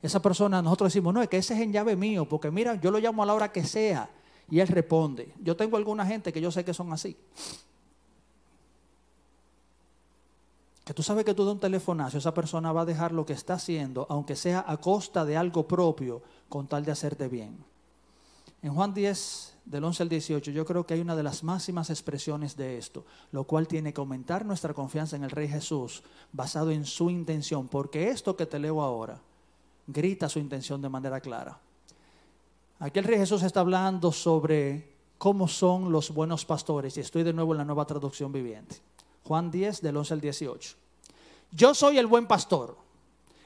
Esa 0.00 0.22
persona, 0.22 0.62
nosotros 0.62 0.92
decimos, 0.92 1.12
no, 1.12 1.22
es 1.22 1.28
que 1.28 1.38
ese 1.38 1.54
es 1.54 1.60
en 1.60 1.72
llave 1.72 1.96
mío, 1.96 2.28
porque 2.28 2.50
mira, 2.50 2.74
yo 2.80 2.90
lo 2.90 2.98
llamo 2.98 3.22
a 3.22 3.26
la 3.26 3.34
hora 3.34 3.50
que 3.50 3.64
sea 3.64 4.08
y 4.48 4.60
él 4.60 4.68
responde. 4.68 5.34
Yo 5.42 5.56
tengo 5.56 5.76
alguna 5.76 6.06
gente 6.06 6.32
que 6.32 6.40
yo 6.40 6.52
sé 6.52 6.64
que 6.64 6.72
son 6.72 6.92
así. 6.92 7.16
Que 10.88 10.94
tú 10.94 11.02
sabes 11.02 11.26
que 11.26 11.34
tú 11.34 11.44
de 11.44 11.52
un 11.52 11.60
telefonazo, 11.60 12.16
esa 12.16 12.32
persona 12.32 12.72
va 12.72 12.80
a 12.80 12.86
dejar 12.86 13.12
lo 13.12 13.26
que 13.26 13.34
está 13.34 13.52
haciendo, 13.52 14.06
aunque 14.08 14.34
sea 14.34 14.64
a 14.66 14.78
costa 14.78 15.26
de 15.26 15.36
algo 15.36 15.68
propio, 15.68 16.22
con 16.48 16.66
tal 16.66 16.82
de 16.86 16.92
hacerte 16.92 17.28
bien. 17.28 17.62
En 18.62 18.72
Juan 18.72 18.94
10, 18.94 19.54
del 19.66 19.84
11 19.84 20.04
al 20.04 20.08
18, 20.08 20.50
yo 20.50 20.64
creo 20.64 20.86
que 20.86 20.94
hay 20.94 21.02
una 21.02 21.14
de 21.14 21.22
las 21.22 21.44
máximas 21.44 21.90
expresiones 21.90 22.56
de 22.56 22.78
esto, 22.78 23.04
lo 23.32 23.44
cual 23.44 23.68
tiene 23.68 23.92
que 23.92 24.00
aumentar 24.00 24.46
nuestra 24.46 24.72
confianza 24.72 25.14
en 25.14 25.24
el 25.24 25.30
Rey 25.30 25.46
Jesús 25.46 26.02
basado 26.32 26.70
en 26.70 26.86
su 26.86 27.10
intención, 27.10 27.68
porque 27.68 28.08
esto 28.08 28.34
que 28.34 28.46
te 28.46 28.58
leo 28.58 28.80
ahora 28.80 29.20
grita 29.86 30.30
su 30.30 30.38
intención 30.38 30.80
de 30.80 30.88
manera 30.88 31.20
clara. 31.20 31.60
Aquí 32.78 32.98
el 32.98 33.04
Rey 33.04 33.18
Jesús 33.18 33.42
está 33.42 33.60
hablando 33.60 34.10
sobre 34.10 34.90
cómo 35.18 35.48
son 35.48 35.92
los 35.92 36.14
buenos 36.14 36.46
pastores, 36.46 36.96
y 36.96 37.00
estoy 37.00 37.24
de 37.24 37.34
nuevo 37.34 37.52
en 37.52 37.58
la 37.58 37.66
nueva 37.66 37.84
traducción 37.84 38.32
viviente. 38.32 38.76
Juan 39.28 39.50
10, 39.50 39.82
del 39.82 39.94
11 39.94 40.14
al 40.14 40.20
18. 40.22 40.76
Yo 41.52 41.74
soy 41.74 41.98
el 41.98 42.06
buen 42.06 42.26
pastor. 42.26 42.78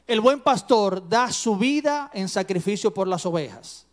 El 0.07 0.21
buen 0.21 0.41
pastor 0.41 1.09
da 1.09 1.33
su 1.33 1.57
vida 1.57 2.09
en 2.15 2.29
sacrificio 2.29 2.95
por 2.95 3.09
las 3.09 3.27
ovejas. 3.27 3.87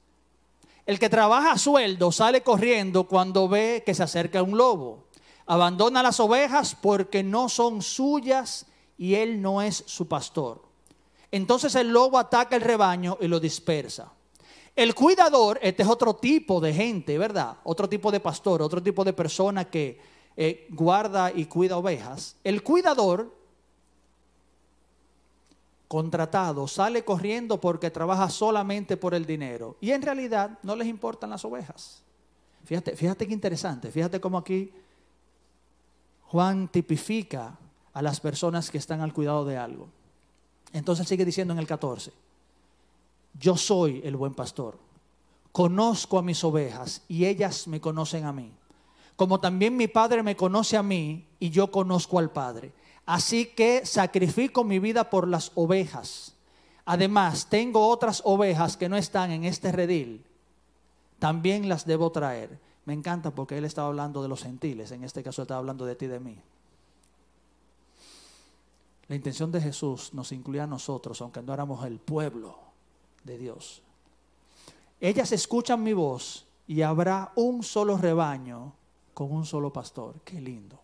El 0.86 1.00
que 1.00 1.10
trabaja 1.10 1.54
a 1.54 1.58
sueldo 1.58 2.12
sale 2.12 2.42
corriendo 2.42 3.06
cuando 3.06 3.48
ve 3.48 3.82
que 3.84 3.96
se 3.96 4.04
acerca 4.04 4.44
un 4.44 4.56
lobo. 4.56 5.08
Abandona 5.48 6.04
las 6.04 6.20
ovejas 6.20 6.76
porque 6.80 7.24
no 7.24 7.50
son 7.50 7.82
suyas 7.82 8.68
y 8.96 9.16
él 9.16 9.42
no 9.42 9.60
es 9.60 9.84
su 9.88 10.08
pastor. 10.08 10.62
Entonces 11.32 11.74
el 11.74 11.90
lobo 11.90 12.20
ataca 12.20 12.56
el 12.56 12.62
rebaño 12.62 13.18
y 13.20 13.28
lo 13.28 13.40
dispersa. 13.40 14.14
El 14.76 14.94
cuidador, 14.94 15.58
este 15.64 15.82
es 15.82 15.90
otro 15.90 16.16
tipo 16.18 16.62
de 16.62 16.72
gente, 16.72 17.18
¿verdad? 17.18 17.58
Otro 17.64 17.90
tipo 17.90 18.12
de 18.12 18.20
pastor, 18.20 18.62
otro 18.62 18.82
tipo 18.84 19.04
de 19.04 19.14
persona 19.14 19.66
que 19.66 20.19
eh, 20.42 20.68
guarda 20.70 21.34
y 21.36 21.48
cuida 21.48 21.76
ovejas, 21.76 22.38
el 22.46 22.64
cuidador 22.64 23.36
contratado 25.90 26.66
sale 26.66 27.04
corriendo 27.04 27.60
porque 27.60 27.92
trabaja 27.92 28.30
solamente 28.30 28.96
por 28.96 29.14
el 29.14 29.26
dinero 29.26 29.76
y 29.82 29.92
en 29.92 30.02
realidad 30.02 30.58
no 30.64 30.78
les 30.78 30.88
importan 30.88 31.32
las 31.32 31.44
ovejas. 31.44 32.04
Fíjate, 32.64 32.96
fíjate 32.96 33.28
qué 33.28 33.34
interesante, 33.34 33.92
fíjate 33.92 34.22
cómo 34.22 34.38
aquí 34.38 34.72
Juan 36.28 36.70
tipifica 36.70 37.58
a 37.92 38.02
las 38.02 38.22
personas 38.22 38.72
que 38.72 38.78
están 38.78 39.02
al 39.02 39.12
cuidado 39.12 39.44
de 39.44 39.58
algo. 39.58 39.90
Entonces 40.72 41.06
sigue 41.06 41.26
diciendo 41.26 41.52
en 41.52 41.60
el 41.60 41.68
14, 41.68 42.14
yo 43.38 43.58
soy 43.58 44.00
el 44.06 44.16
buen 44.16 44.34
pastor, 44.34 44.80
conozco 45.52 46.18
a 46.18 46.22
mis 46.22 46.42
ovejas 46.46 47.02
y 47.10 47.26
ellas 47.26 47.68
me 47.68 47.82
conocen 47.82 48.24
a 48.24 48.32
mí 48.32 48.54
como 49.20 49.42
también 49.42 49.76
mi 49.76 49.90
Padre 49.90 50.24
me 50.24 50.38
conoce 50.38 50.78
a 50.78 50.82
mí 50.82 51.28
y 51.42 51.50
yo 51.50 51.70
conozco 51.70 52.20
al 52.20 52.32
Padre. 52.32 52.72
Así 53.06 53.48
que 53.48 53.86
sacrifico 53.86 54.64
mi 54.64 54.80
vida 54.80 55.10
por 55.10 55.28
las 55.28 55.52
ovejas. 55.56 56.38
Además, 56.86 57.48
tengo 57.50 57.90
otras 57.90 58.22
ovejas 58.24 58.78
que 58.78 58.88
no 58.88 58.96
están 58.96 59.32
en 59.32 59.44
este 59.44 59.74
redil. 59.74 60.24
También 61.20 61.68
las 61.68 61.86
debo 61.86 62.14
traer. 62.14 62.62
Me 62.86 62.94
encanta 62.94 63.32
porque 63.32 63.58
él 63.58 63.66
estaba 63.66 63.90
hablando 63.90 64.24
de 64.24 64.30
los 64.30 64.42
gentiles. 64.42 64.90
En 64.92 65.04
este 65.04 65.22
caso 65.22 65.42
estaba 65.42 65.60
hablando 65.60 65.86
de 65.86 65.98
ti 65.98 66.06
y 66.06 66.08
de 66.08 66.20
mí. 66.22 66.42
La 69.10 69.18
intención 69.18 69.52
de 69.52 69.60
Jesús 69.60 70.14
nos 70.14 70.32
incluía 70.32 70.64
a 70.64 70.68
nosotros, 70.68 71.22
aunque 71.22 71.42
no 71.42 71.54
éramos 71.54 71.86
el 71.86 72.00
pueblo 72.00 72.58
de 73.26 73.38
Dios. 73.38 73.82
Ellas 75.02 75.34
escuchan 75.34 75.84
mi 75.84 75.92
voz 75.92 76.46
y 76.68 76.84
habrá 76.84 77.34
un 77.36 77.64
solo 77.64 77.98
rebaño 77.98 78.79
con 79.20 79.34
un 79.34 79.46
solo 79.46 79.74
pastor. 79.74 80.16
Qué 80.24 80.40
lindo. 80.40 80.80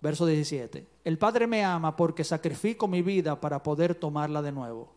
Verso 0.00 0.24
17. 0.24 0.86
El 1.04 1.18
Padre 1.18 1.46
me 1.46 1.62
ama 1.62 1.94
porque 1.94 2.24
sacrifico 2.24 2.88
mi 2.88 3.02
vida 3.02 3.38
para 3.38 3.62
poder 3.62 3.94
tomarla 3.94 4.40
de 4.40 4.50
nuevo. 4.50 4.88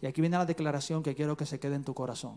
Y 0.00 0.06
aquí 0.06 0.20
viene 0.20 0.38
la 0.38 0.46
declaración 0.46 1.02
que 1.02 1.16
quiero 1.16 1.36
que 1.36 1.44
se 1.44 1.58
quede 1.58 1.74
en 1.74 1.82
tu 1.82 1.94
corazón. 1.94 2.36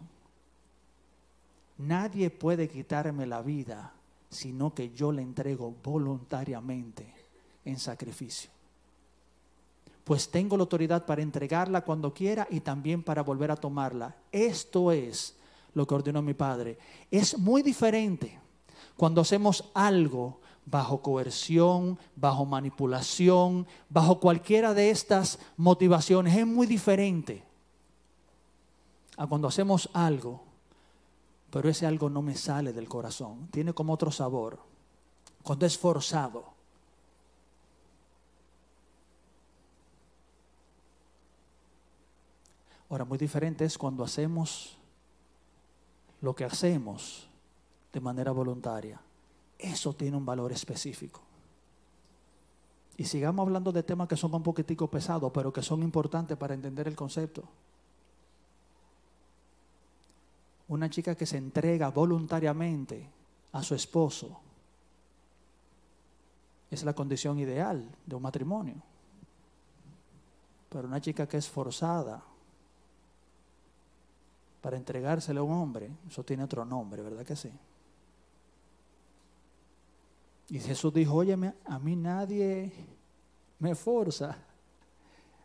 Nadie 1.78 2.32
puede 2.32 2.68
quitarme 2.68 3.28
la 3.28 3.44
vida 3.44 3.94
sino 4.28 4.74
que 4.74 4.90
yo 4.90 5.12
le 5.12 5.22
entrego 5.22 5.76
voluntariamente 5.84 7.06
en 7.64 7.78
sacrificio. 7.78 8.50
Pues 10.04 10.30
tengo 10.30 10.58
la 10.58 10.64
autoridad 10.64 11.06
para 11.06 11.22
entregarla 11.22 11.82
cuando 11.82 12.12
quiera 12.12 12.48
y 12.50 12.62
también 12.62 13.04
para 13.04 13.22
volver 13.22 13.52
a 13.52 13.56
tomarla. 13.56 14.16
Esto 14.32 14.92
es 14.92 15.36
lo 15.76 15.86
que 15.86 15.94
ordenó 15.94 16.24
mi 16.24 16.34
Padre. 16.34 16.80
Es 17.12 17.38
muy 17.38 17.62
diferente 17.62 18.40
cuando 18.98 19.22
hacemos 19.22 19.66
algo 19.74 20.40
bajo 20.66 21.02
coerción, 21.02 22.00
bajo 22.16 22.46
manipulación, 22.46 23.68
bajo 23.90 24.20
cualquiera 24.20 24.74
de 24.74 24.90
estas 24.90 25.40
motivaciones, 25.58 26.36
es 26.36 26.48
muy 26.48 26.66
diferente 26.66 27.44
a 29.18 29.28
cuando 29.28 29.48
hacemos 29.48 29.90
algo, 29.94 30.44
pero 31.52 31.70
ese 31.70 31.86
algo 31.86 32.10
no 32.10 32.22
me 32.22 32.36
sale 32.36 32.74
del 32.74 32.90
corazón, 32.90 33.48
tiene 33.52 33.74
como 33.74 33.94
otro 33.94 34.12
sabor, 34.12 34.60
cuando 35.44 35.66
es 35.66 35.78
forzado. 35.78 36.56
Ahora, 42.90 43.06
muy 43.06 43.18
diferente 43.18 43.66
es 43.66 43.78
cuando 43.78 44.04
hacemos 44.04 44.78
lo 46.22 46.36
que 46.36 46.46
hacemos 46.46 47.28
de 47.96 48.02
manera 48.02 48.34
voluntaria. 48.34 49.00
Eso 49.58 49.94
tiene 49.94 50.18
un 50.18 50.26
valor 50.26 50.52
específico. 50.52 51.22
Y 52.98 53.06
sigamos 53.06 53.46
hablando 53.46 53.72
de 53.72 53.84
temas 53.84 54.10
que 54.10 54.18
son 54.18 54.36
un 54.36 54.44
poquitico 54.44 54.90
pesados, 54.90 55.32
pero 55.34 55.54
que 55.54 55.62
son 55.62 55.82
importantes 55.82 56.36
para 56.36 56.54
entender 56.54 56.90
el 56.90 56.96
concepto. 56.98 57.44
Una 60.68 60.90
chica 60.90 61.16
que 61.16 61.26
se 61.26 61.38
entrega 61.38 61.90
voluntariamente 61.90 63.10
a 63.54 63.64
su 63.64 63.76
esposo 63.76 64.42
es 66.70 66.84
la 66.84 66.92
condición 66.92 67.40
ideal 67.40 67.90
de 68.06 68.16
un 68.16 68.22
matrimonio. 68.22 68.76
Pero 70.68 70.86
una 70.86 71.00
chica 71.00 71.30
que 71.30 71.38
es 71.38 71.48
forzada 71.48 72.22
para 74.60 74.76
entregársele 74.76 75.40
a 75.40 75.44
un 75.44 75.54
hombre, 75.54 75.90
eso 76.10 76.26
tiene 76.26 76.44
otro 76.44 76.66
nombre, 76.66 77.02
¿verdad 77.02 77.26
que 77.26 77.38
sí? 77.38 77.52
Y 80.50 80.60
Jesús 80.60 80.94
dijo, 80.94 81.16
óyeme, 81.16 81.54
a 81.66 81.80
mí 81.80 81.96
nadie 81.96 82.72
me 83.60 83.74
forza, 83.74 84.38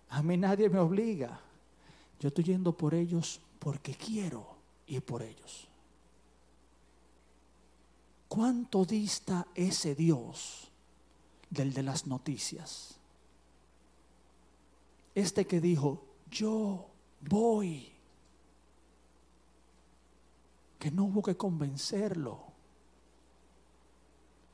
a 0.08 0.22
mí 0.22 0.36
nadie 0.36 0.68
me 0.68 0.78
obliga. 0.78 1.40
Yo 2.18 2.28
estoy 2.28 2.44
yendo 2.44 2.76
por 2.76 2.94
ellos 2.94 3.40
porque 3.58 3.94
quiero 3.94 4.56
ir 4.86 5.02
por 5.02 5.22
ellos. 5.22 5.68
¿Cuánto 8.28 8.84
dista 8.84 9.46
ese 9.54 9.94
Dios 9.94 10.70
del 11.48 11.72
de 11.72 11.82
las 11.82 12.06
noticias? 12.06 12.96
Este 15.14 15.46
que 15.46 15.60
dijo, 15.60 16.04
yo 16.30 16.86
voy, 17.22 17.90
que 20.78 20.90
no 20.90 21.04
hubo 21.04 21.22
que 21.22 21.36
convencerlo 21.36 22.49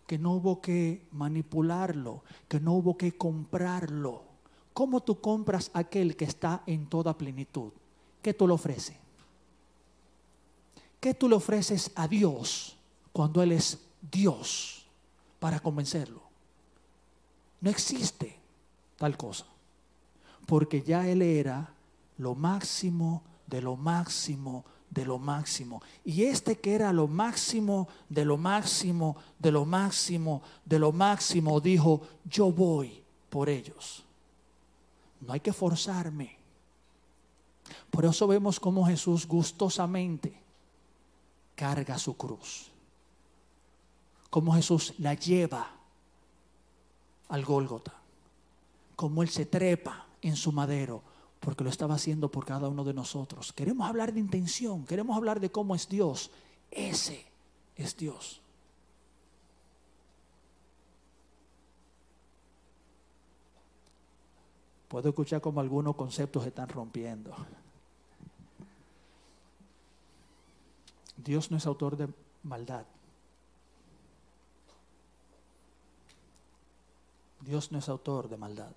que 0.07 0.19
no 0.19 0.33
hubo 0.35 0.61
que 0.61 1.07
manipularlo, 1.13 2.23
que 2.49 2.61
no 2.61 2.75
hubo 2.75 2.97
que 2.97 3.17
comprarlo. 3.17 4.23
¿Cómo 4.73 5.03
tú 5.03 5.21
compras 5.21 5.71
aquel 5.75 6.17
que 6.17 6.25
está 6.25 6.63
en 6.67 6.87
toda 6.87 7.17
plenitud? 7.17 7.73
¿Qué 8.23 8.35
tú 8.35 8.47
le 8.47 8.55
ofreces? 8.55 8.97
¿Qué 11.01 11.15
tú 11.15 11.29
le 11.29 11.37
ofreces 11.37 11.91
a 11.95 12.09
Dios 12.09 12.77
cuando 13.13 13.43
Él 13.43 13.53
es 13.53 13.79
Dios 14.11 14.87
para 15.39 15.61
convencerlo? 15.61 16.23
No 17.61 17.71
existe 17.71 18.37
tal 18.97 19.17
cosa, 19.17 19.47
porque 20.47 20.83
ya 20.83 21.09
Él 21.09 21.23
era 21.23 21.73
lo 22.19 22.35
máximo 22.35 23.23
de 23.47 23.63
lo 23.63 23.77
máximo 23.77 24.65
de 24.91 25.05
lo 25.05 25.19
máximo. 25.19 25.83
Y 26.05 26.25
este 26.25 26.59
que 26.59 26.75
era 26.75 26.93
lo 26.93 27.07
máximo, 27.09 27.89
de 28.09 28.25
lo 28.25 28.37
máximo, 28.37 29.17
de 29.39 29.53
lo 29.53 29.65
máximo, 29.65 30.43
de 30.65 30.79
lo 30.79 30.93
máximo, 30.93 31.61
dijo, 31.61 32.03
yo 32.25 32.51
voy 32.51 33.03
por 33.29 33.49
ellos. 33.49 34.05
No 35.21 35.33
hay 35.33 35.41
que 35.41 35.53
forzarme. 35.53 36.37
Por 37.91 38.05
eso 38.05 38.27
vemos 38.27 38.61
como 38.61 38.87
Jesús 38.87 39.27
gustosamente 39.27 40.41
carga 41.55 41.99
su 41.99 42.17
cruz. 42.17 42.71
Como 44.31 44.55
Jesús 44.55 44.95
la 44.99 45.15
lleva 45.15 45.71
al 47.29 47.45
Gólgota. 47.45 47.95
Como 48.95 49.23
Él 49.23 49.29
se 49.29 49.47
trepa 49.47 50.07
en 50.23 50.37
su 50.37 50.53
madero 50.53 51.03
porque 51.41 51.65
lo 51.65 51.71
estaba 51.71 51.95
haciendo 51.95 52.31
por 52.31 52.45
cada 52.45 52.69
uno 52.69 52.85
de 52.85 52.95
nosotros. 52.95 53.53
Queremos 53.53 53.89
hablar 53.89 54.13
de 54.13 54.21
intención, 54.21 54.85
queremos 54.85 55.17
hablar 55.17 55.41
de 55.41 55.51
cómo 55.51 55.75
es 55.75 55.89
Dios. 55.89 56.31
Ese 56.71 57.25
es 57.77 57.97
Dios. 57.97 58.41
Puedo 64.89 65.09
escuchar 65.09 65.41
como 65.41 65.61
algunos 65.61 65.97
conceptos 65.97 66.45
se 66.45 66.51
están 66.51 66.69
rompiendo. 66.69 67.35
Dios 71.17 71.51
no 71.51 71.57
es 71.57 71.67
autor 71.67 71.97
de 71.97 72.09
maldad. 72.45 72.87
Dios 77.41 77.73
no 77.73 77.79
es 77.79 77.89
autor 77.89 78.29
de 78.29 78.37
maldad. 78.37 78.73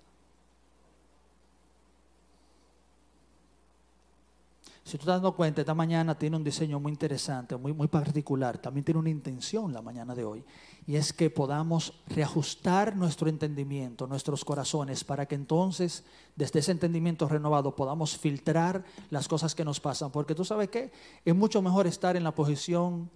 Si 4.90 4.98
tú 4.98 5.04
te 5.04 5.12
das 5.12 5.32
cuenta, 5.34 5.60
esta 5.60 5.72
mañana 5.72 6.18
tiene 6.18 6.36
un 6.36 6.42
diseño 6.42 6.80
muy 6.80 6.90
interesante, 6.90 7.56
muy, 7.56 7.72
muy 7.72 7.86
particular. 7.86 8.58
También 8.58 8.84
tiene 8.84 8.98
una 8.98 9.08
intención 9.08 9.72
la 9.72 9.82
mañana 9.82 10.16
de 10.16 10.24
hoy. 10.24 10.44
Y 10.84 10.96
es 10.96 11.12
que 11.12 11.30
podamos 11.30 12.02
reajustar 12.08 12.96
nuestro 12.96 13.28
entendimiento, 13.28 14.08
nuestros 14.08 14.44
corazones, 14.44 15.04
para 15.04 15.26
que 15.26 15.36
entonces, 15.36 16.02
desde 16.34 16.58
ese 16.58 16.72
entendimiento 16.72 17.28
renovado, 17.28 17.76
podamos 17.76 18.18
filtrar 18.18 18.84
las 19.10 19.28
cosas 19.28 19.54
que 19.54 19.64
nos 19.64 19.78
pasan. 19.78 20.10
Porque 20.10 20.34
tú 20.34 20.44
sabes 20.44 20.70
que 20.70 20.90
es 21.24 21.36
mucho 21.36 21.62
mejor 21.62 21.86
estar 21.86 22.16
en 22.16 22.24
la 22.24 22.34
posición 22.34 23.08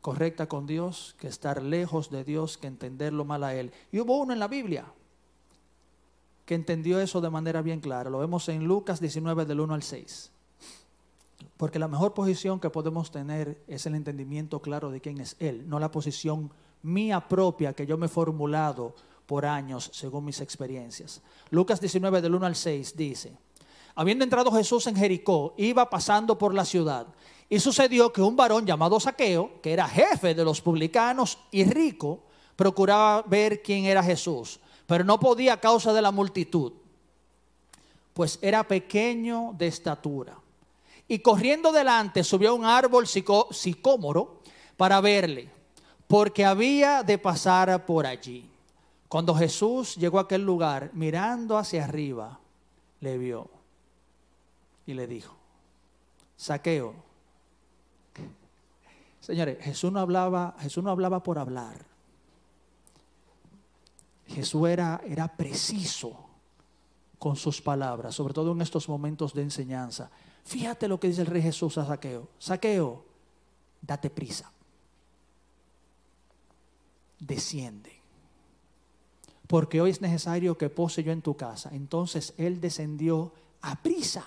correcta 0.00 0.46
con 0.46 0.68
Dios 0.68 1.16
que 1.18 1.26
estar 1.26 1.60
lejos 1.60 2.08
de 2.08 2.22
Dios, 2.22 2.56
que 2.56 2.68
entenderlo 2.68 3.24
mal 3.24 3.42
a 3.42 3.52
Él. 3.52 3.72
Y 3.90 3.98
hubo 3.98 4.16
uno 4.16 4.32
en 4.32 4.38
la 4.38 4.46
Biblia 4.46 4.84
que 6.44 6.54
entendió 6.54 7.00
eso 7.00 7.20
de 7.20 7.30
manera 7.30 7.62
bien 7.62 7.80
clara. 7.80 8.10
Lo 8.10 8.20
vemos 8.20 8.48
en 8.48 8.62
Lucas 8.62 9.00
19 9.00 9.44
del 9.44 9.58
1 9.58 9.74
al 9.74 9.82
6. 9.82 10.30
Porque 11.56 11.78
la 11.78 11.88
mejor 11.88 12.12
posición 12.12 12.60
que 12.60 12.70
podemos 12.70 13.10
tener 13.10 13.62
es 13.66 13.86
el 13.86 13.94
entendimiento 13.94 14.60
claro 14.60 14.90
de 14.90 15.00
quién 15.00 15.20
es 15.20 15.36
Él, 15.38 15.68
no 15.68 15.78
la 15.78 15.90
posición 15.90 16.50
mía 16.82 17.26
propia 17.26 17.72
que 17.72 17.86
yo 17.86 17.96
me 17.96 18.06
he 18.06 18.10
formulado 18.10 18.94
por 19.24 19.46
años 19.46 19.90
según 19.92 20.26
mis 20.26 20.40
experiencias. 20.40 21.22
Lucas 21.50 21.80
19 21.80 22.20
del 22.20 22.34
1 22.34 22.46
al 22.46 22.56
6 22.56 22.96
dice, 22.96 23.36
habiendo 23.94 24.22
entrado 24.22 24.52
Jesús 24.52 24.86
en 24.86 24.96
Jericó, 24.96 25.54
iba 25.56 25.88
pasando 25.88 26.36
por 26.36 26.52
la 26.54 26.64
ciudad 26.64 27.06
y 27.48 27.58
sucedió 27.58 28.12
que 28.12 28.22
un 28.22 28.36
varón 28.36 28.66
llamado 28.66 29.00
Saqueo, 29.00 29.60
que 29.62 29.72
era 29.72 29.88
jefe 29.88 30.34
de 30.34 30.44
los 30.44 30.60
publicanos 30.60 31.38
y 31.50 31.64
rico, 31.64 32.24
procuraba 32.54 33.22
ver 33.22 33.62
quién 33.62 33.86
era 33.86 34.02
Jesús, 34.02 34.60
pero 34.86 35.04
no 35.04 35.18
podía 35.18 35.54
a 35.54 35.60
causa 35.60 35.92
de 35.94 36.02
la 36.02 36.10
multitud, 36.10 36.72
pues 38.12 38.38
era 38.42 38.66
pequeño 38.68 39.54
de 39.56 39.68
estatura 39.68 40.36
y 41.08 41.20
corriendo 41.20 41.72
delante 41.72 42.24
subió 42.24 42.50
a 42.50 42.54
un 42.54 42.64
árbol 42.64 43.06
sicómoro 43.06 44.40
para 44.76 45.00
verle, 45.00 45.50
porque 46.06 46.44
había 46.44 47.02
de 47.02 47.18
pasar 47.18 47.86
por 47.86 48.06
allí. 48.06 48.48
Cuando 49.08 49.34
Jesús 49.34 49.96
llegó 49.96 50.18
a 50.18 50.22
aquel 50.22 50.44
lugar, 50.44 50.90
mirando 50.92 51.56
hacia 51.56 51.84
arriba, 51.84 52.40
le 53.00 53.18
vio 53.18 53.48
y 54.86 54.94
le 54.94 55.06
dijo, 55.06 55.34
saqueo. 56.36 56.94
Señores, 59.20 59.58
Jesús 59.60 59.92
no 59.92 60.00
hablaba, 60.00 60.54
Jesús 60.60 60.82
no 60.82 60.90
hablaba 60.90 61.22
por 61.22 61.38
hablar. 61.38 61.84
Jesús 64.28 64.68
era, 64.68 65.00
era 65.04 65.28
preciso 65.28 66.16
con 67.18 67.36
sus 67.36 67.62
palabras, 67.62 68.14
sobre 68.14 68.34
todo 68.34 68.52
en 68.52 68.60
estos 68.60 68.88
momentos 68.88 69.34
de 69.34 69.42
enseñanza. 69.42 70.10
Fíjate 70.46 70.86
lo 70.86 71.00
que 71.00 71.08
dice 71.08 71.22
el 71.22 71.26
rey 71.26 71.42
Jesús 71.42 71.76
a 71.76 71.84
Saqueo. 71.84 72.28
Saqueo, 72.38 73.04
date 73.82 74.10
prisa. 74.10 74.52
Desciende. 77.18 77.92
Porque 79.48 79.80
hoy 79.80 79.90
es 79.90 80.00
necesario 80.00 80.56
que 80.56 80.70
pose 80.70 81.02
yo 81.02 81.10
en 81.10 81.20
tu 81.20 81.36
casa. 81.36 81.70
Entonces 81.72 82.32
él 82.36 82.60
descendió 82.60 83.32
a 83.60 83.82
prisa 83.82 84.24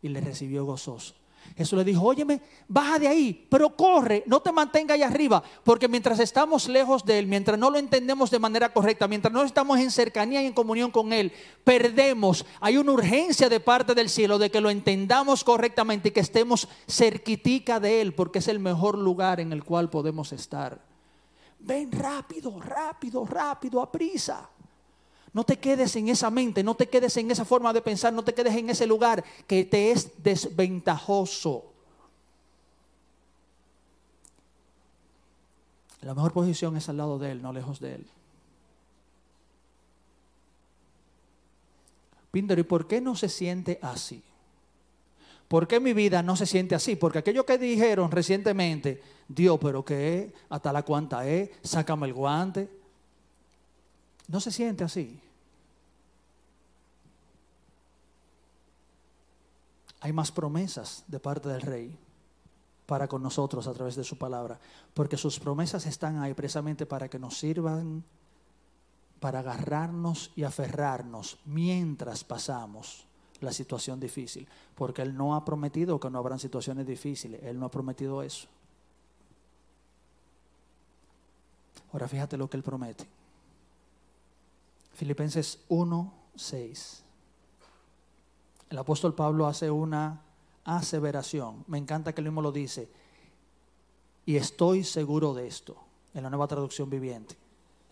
y 0.00 0.08
le 0.10 0.20
recibió 0.20 0.64
gozoso. 0.64 1.14
Jesús 1.56 1.78
le 1.78 1.84
dijo, 1.84 2.02
óyeme, 2.02 2.40
baja 2.68 2.98
de 2.98 3.08
ahí, 3.08 3.46
pero 3.50 3.76
corre, 3.76 4.22
no 4.26 4.40
te 4.40 4.52
mantenga 4.52 4.94
ahí 4.94 5.02
arriba, 5.02 5.42
porque 5.64 5.88
mientras 5.88 6.18
estamos 6.20 6.68
lejos 6.68 7.04
de 7.04 7.18
Él, 7.18 7.26
mientras 7.26 7.58
no 7.58 7.70
lo 7.70 7.78
entendemos 7.78 8.30
de 8.30 8.38
manera 8.38 8.72
correcta, 8.72 9.08
mientras 9.08 9.32
no 9.32 9.42
estamos 9.42 9.78
en 9.78 9.90
cercanía 9.90 10.42
y 10.42 10.46
en 10.46 10.52
comunión 10.52 10.90
con 10.90 11.12
Él, 11.12 11.32
perdemos. 11.64 12.46
Hay 12.60 12.76
una 12.76 12.92
urgencia 12.92 13.48
de 13.48 13.60
parte 13.60 13.94
del 13.94 14.08
cielo 14.08 14.38
de 14.38 14.50
que 14.50 14.60
lo 14.60 14.70
entendamos 14.70 15.44
correctamente 15.44 16.08
y 16.08 16.12
que 16.12 16.20
estemos 16.20 16.68
cerquitica 16.86 17.80
de 17.80 18.00
Él, 18.00 18.14
porque 18.14 18.38
es 18.38 18.48
el 18.48 18.58
mejor 18.58 18.96
lugar 18.98 19.40
en 19.40 19.52
el 19.52 19.64
cual 19.64 19.90
podemos 19.90 20.32
estar. 20.32 20.80
Ven 21.58 21.92
rápido, 21.92 22.58
rápido, 22.58 23.24
rápido, 23.26 23.82
a 23.82 23.92
prisa. 23.92 24.48
No 25.32 25.44
te 25.44 25.58
quedes 25.58 25.94
en 25.96 26.08
esa 26.08 26.30
mente, 26.30 26.64
no 26.64 26.74
te 26.74 26.88
quedes 26.88 27.16
en 27.16 27.30
esa 27.30 27.44
forma 27.44 27.72
de 27.72 27.82
pensar, 27.82 28.12
no 28.12 28.24
te 28.24 28.34
quedes 28.34 28.54
en 28.56 28.68
ese 28.70 28.86
lugar 28.86 29.22
que 29.46 29.64
te 29.64 29.92
es 29.92 30.22
desventajoso. 30.22 31.66
La 36.00 36.14
mejor 36.14 36.32
posición 36.32 36.76
es 36.76 36.88
al 36.88 36.96
lado 36.96 37.18
de 37.18 37.32
Él, 37.32 37.42
no 37.42 37.52
lejos 37.52 37.78
de 37.78 37.96
Él. 37.96 38.06
Pinder, 42.30 42.58
¿y 42.58 42.62
por 42.62 42.86
qué 42.86 43.00
no 43.00 43.14
se 43.14 43.28
siente 43.28 43.78
así? 43.82 44.22
¿Por 45.46 45.66
qué 45.66 45.80
mi 45.80 45.92
vida 45.92 46.22
no 46.22 46.36
se 46.36 46.46
siente 46.46 46.74
así? 46.74 46.96
Porque 46.96 47.18
aquello 47.18 47.44
que 47.44 47.58
dijeron 47.58 48.10
recientemente, 48.10 49.02
Dios, 49.28 49.58
pero 49.60 49.84
¿qué 49.84 50.18
es? 50.18 50.32
Hasta 50.48 50.72
la 50.72 50.84
cuanta 50.84 51.26
es, 51.26 51.50
sácame 51.62 52.06
el 52.06 52.14
guante, 52.14 52.68
no 54.30 54.38
se 54.40 54.52
siente 54.52 54.84
así. 54.84 55.20
Hay 60.00 60.12
más 60.12 60.30
promesas 60.30 61.04
de 61.08 61.18
parte 61.18 61.48
del 61.48 61.60
rey 61.60 61.98
para 62.86 63.08
con 63.08 63.22
nosotros 63.22 63.66
a 63.66 63.74
través 63.74 63.96
de 63.96 64.04
su 64.04 64.16
palabra, 64.16 64.58
porque 64.94 65.16
sus 65.16 65.38
promesas 65.38 65.84
están 65.86 66.22
ahí 66.22 66.32
precisamente 66.32 66.86
para 66.86 67.08
que 67.08 67.18
nos 67.18 67.38
sirvan 67.38 68.04
para 69.18 69.40
agarrarnos 69.40 70.30
y 70.34 70.44
aferrarnos 70.44 71.38
mientras 71.44 72.24
pasamos 72.24 73.04
la 73.40 73.52
situación 73.52 74.00
difícil, 74.00 74.48
porque 74.74 75.02
Él 75.02 75.14
no 75.14 75.34
ha 75.34 75.44
prometido 75.44 75.98
que 76.00 76.08
no 76.08 76.18
habrán 76.18 76.38
situaciones 76.38 76.86
difíciles, 76.86 77.42
Él 77.42 77.58
no 77.58 77.66
ha 77.66 77.70
prometido 77.70 78.22
eso. 78.22 78.46
Ahora 81.92 82.06
fíjate 82.08 82.36
lo 82.36 82.48
que 82.48 82.56
Él 82.56 82.62
promete. 82.62 83.19
Filipenses 85.00 85.60
1, 85.70 86.12
6. 86.36 87.04
El 88.68 88.76
apóstol 88.76 89.14
Pablo 89.14 89.46
hace 89.46 89.70
una 89.70 90.20
aseveración. 90.62 91.64
Me 91.68 91.78
encanta 91.78 92.12
que 92.12 92.20
él 92.20 92.26
mismo 92.26 92.42
lo 92.42 92.52
dice. 92.52 92.86
Y 94.26 94.36
estoy 94.36 94.84
seguro 94.84 95.32
de 95.32 95.46
esto. 95.46 95.74
En 96.12 96.22
la 96.22 96.28
nueva 96.28 96.46
traducción 96.46 96.90
viviente. 96.90 97.34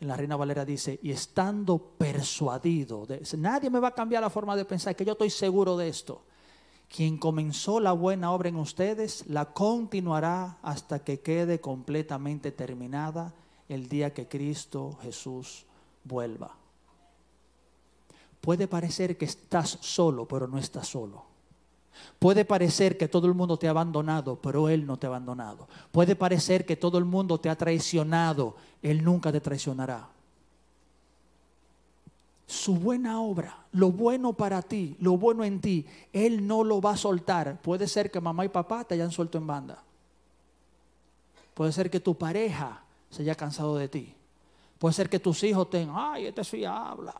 En 0.02 0.08
la 0.08 0.16
Reina 0.18 0.36
Valera 0.36 0.66
dice, 0.66 1.00
y 1.02 1.10
estando 1.10 1.78
persuadido, 1.78 3.06
de, 3.06 3.26
nadie 3.38 3.70
me 3.70 3.80
va 3.80 3.88
a 3.88 3.94
cambiar 3.94 4.22
la 4.22 4.28
forma 4.28 4.54
de 4.54 4.66
pensar, 4.66 4.94
que 4.94 5.06
yo 5.06 5.12
estoy 5.12 5.30
seguro 5.30 5.78
de 5.78 5.88
esto. 5.88 6.20
Quien 6.94 7.16
comenzó 7.16 7.80
la 7.80 7.92
buena 7.92 8.32
obra 8.32 8.50
en 8.50 8.56
ustedes, 8.56 9.24
la 9.28 9.46
continuará 9.54 10.58
hasta 10.60 10.98
que 10.98 11.20
quede 11.20 11.58
completamente 11.58 12.52
terminada 12.52 13.32
el 13.66 13.88
día 13.88 14.12
que 14.12 14.28
Cristo 14.28 14.98
Jesús 15.00 15.64
vuelva. 16.04 16.58
Puede 18.40 18.68
parecer 18.68 19.16
que 19.16 19.24
estás 19.24 19.78
solo, 19.80 20.26
pero 20.26 20.46
no 20.46 20.58
estás 20.58 20.88
solo. 20.88 21.24
Puede 22.18 22.44
parecer 22.44 22.96
que 22.96 23.08
todo 23.08 23.26
el 23.26 23.34
mundo 23.34 23.56
te 23.56 23.66
ha 23.66 23.70
abandonado, 23.70 24.36
pero 24.36 24.68
Él 24.68 24.86
no 24.86 24.96
te 24.96 25.06
ha 25.06 25.10
abandonado. 25.10 25.68
Puede 25.92 26.16
parecer 26.16 26.64
que 26.64 26.76
todo 26.76 26.98
el 26.98 27.04
mundo 27.04 27.38
te 27.38 27.48
ha 27.48 27.56
traicionado, 27.56 28.56
Él 28.82 29.04
nunca 29.04 29.32
te 29.32 29.40
traicionará. 29.40 30.08
Su 32.46 32.76
buena 32.76 33.20
obra, 33.20 33.66
lo 33.72 33.90
bueno 33.90 34.32
para 34.32 34.62
ti, 34.62 34.96
lo 35.00 35.18
bueno 35.18 35.44
en 35.44 35.60
ti, 35.60 35.86
Él 36.12 36.46
no 36.46 36.64
lo 36.64 36.80
va 36.80 36.92
a 36.92 36.96
soltar. 36.96 37.60
Puede 37.60 37.86
ser 37.86 38.10
que 38.10 38.20
mamá 38.20 38.44
y 38.44 38.48
papá 38.48 38.84
te 38.84 38.94
hayan 38.94 39.10
suelto 39.10 39.38
en 39.38 39.46
banda. 39.46 39.82
Puede 41.54 41.72
ser 41.72 41.90
que 41.90 42.00
tu 42.00 42.14
pareja 42.14 42.80
se 43.10 43.22
haya 43.22 43.34
cansado 43.34 43.76
de 43.76 43.88
ti. 43.88 44.14
Puede 44.78 44.94
ser 44.94 45.10
que 45.10 45.18
tus 45.18 45.42
hijos 45.42 45.68
tengan, 45.68 45.96
ay, 45.98 46.26
este 46.26 46.44
sí 46.44 46.64
habla 46.64 47.14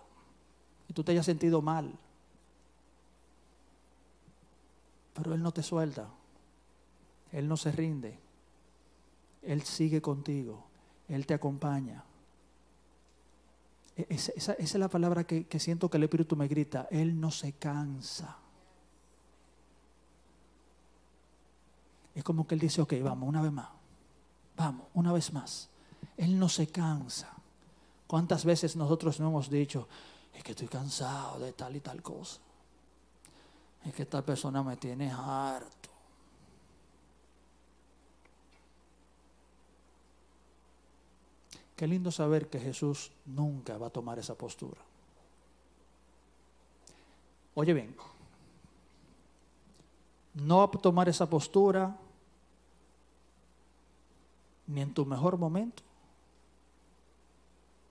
y 0.89 0.93
tú 0.93 1.05
te 1.05 1.13
hayas 1.13 1.27
sentido 1.27 1.61
mal. 1.63 1.93
Pero 5.15 5.35
Él 5.35 5.43
no 5.43 5.53
te 5.53 5.63
suelta. 5.63 6.09
Él 7.33 7.47
no 7.47 7.57
se 7.57 7.73
rinde. 7.73 8.19
Él 9.43 9.63
sigue 9.63 10.01
contigo. 10.01 10.65
Él 11.09 11.27
te 11.27 11.35
acompaña. 11.35 12.05
E-, 13.97 14.07
esa, 14.09 14.53
es 14.55 14.75
la 14.77 14.89
palabra 14.89 15.25
que, 15.25 15.47
que 15.47 15.61
siento 15.61 15.91
que 15.91 15.99
el 15.99 16.05
Espíritu 16.05 16.37
me 16.37 16.49
grita. 16.49 16.89
Él 16.91 17.21
no 17.21 17.31
se 17.31 17.53
cansa. 17.53 18.39
Es 22.15 22.25
como 22.25 22.47
que 22.47 22.55
Él 22.55 22.61
dice, 22.61 22.81
ok, 22.81 22.95
vamos, 23.03 23.29
una 23.29 23.43
vez 23.43 23.53
más. 23.53 23.69
Vamos, 24.57 24.87
una 24.95 25.13
vez 25.13 25.33
más. 25.33 25.69
Él 26.17 26.39
no 26.39 26.49
se 26.49 26.67
cansa. 26.67 27.33
¿Cuántas 28.09 28.45
veces 28.45 28.75
nosotros 28.75 29.21
no 29.21 29.29
hemos 29.29 29.51
dicho, 29.51 29.87
Es 30.39 30.45
que 30.45 30.53
estoy 30.53 30.69
cansado 30.69 31.41
de 31.41 31.53
tal 31.53 31.75
y 31.75 31.81
tal 31.81 32.01
cosa. 32.01 32.39
Es 33.85 33.93
que 33.93 34.03
esta 34.03 34.25
persona 34.25 34.63
me 34.63 34.77
tiene 34.77 35.11
harto. 35.11 35.89
Qué 41.75 41.89
lindo 41.89 42.13
saber 42.13 42.49
que 42.49 42.61
Jesús 42.61 43.11
nunca 43.27 43.79
va 43.79 43.89
a 43.89 43.91
tomar 43.91 44.21
esa 44.21 44.37
postura. 44.37 44.81
Oye 47.57 47.73
bien, 47.75 47.97
no 50.35 50.59
va 50.59 50.65
a 50.67 50.71
tomar 50.71 51.09
esa 51.09 51.29
postura 51.29 51.97
ni 54.69 54.83
en 54.83 54.95
tu 54.95 55.05
mejor 55.05 55.37
momento, 55.37 55.83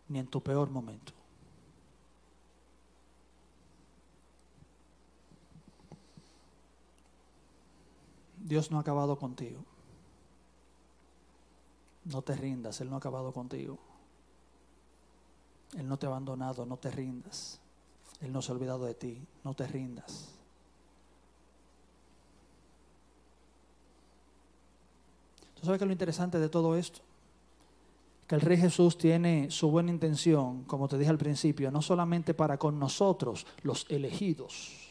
ni 0.07 0.19
en 0.19 0.27
tu 0.27 0.41
peor 0.41 0.69
momento. 0.69 1.16
Dios 8.47 8.71
no 8.71 8.77
ha 8.77 8.81
acabado 8.81 9.17
contigo. 9.17 9.59
No 12.05 12.21
te 12.21 12.33
rindas, 12.35 12.79
Él 12.79 12.89
no 12.89 12.95
ha 12.95 12.99
acabado 12.99 13.33
contigo. 13.33 13.77
Él 15.77 15.87
no 15.87 15.97
te 15.97 16.05
ha 16.05 16.09
abandonado, 16.09 16.65
no 16.65 16.77
te 16.77 16.89
rindas. 16.89 17.59
Él 18.21 18.31
no 18.31 18.41
se 18.41 18.51
ha 18.51 18.55
olvidado 18.55 18.85
de 18.85 18.93
ti, 18.93 19.21
no 19.43 19.53
te 19.53 19.67
rindas. 19.67 20.29
¿Tú 25.55 25.65
sabes 25.65 25.79
qué 25.79 25.83
es 25.83 25.87
lo 25.87 25.91
interesante 25.91 26.39
de 26.39 26.47
todo 26.47 26.77
esto? 26.77 27.01
Que 28.27 28.35
el 28.35 28.41
Rey 28.41 28.57
Jesús 28.57 28.97
tiene 28.97 29.51
su 29.51 29.69
buena 29.69 29.91
intención, 29.91 30.63
como 30.63 30.87
te 30.87 30.97
dije 30.97 31.09
al 31.09 31.17
principio, 31.17 31.69
no 31.69 31.81
solamente 31.81 32.33
para 32.33 32.57
con 32.57 32.79
nosotros, 32.79 33.45
los 33.63 33.85
elegidos, 33.89 34.86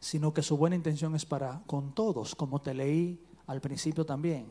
sino 0.00 0.32
que 0.34 0.42
su 0.42 0.56
buena 0.56 0.76
intención 0.76 1.14
es 1.14 1.24
para 1.24 1.62
con 1.66 1.94
todos, 1.94 2.34
como 2.34 2.60
te 2.60 2.74
leí 2.74 3.20
al 3.46 3.60
principio 3.60 4.04
también. 4.04 4.46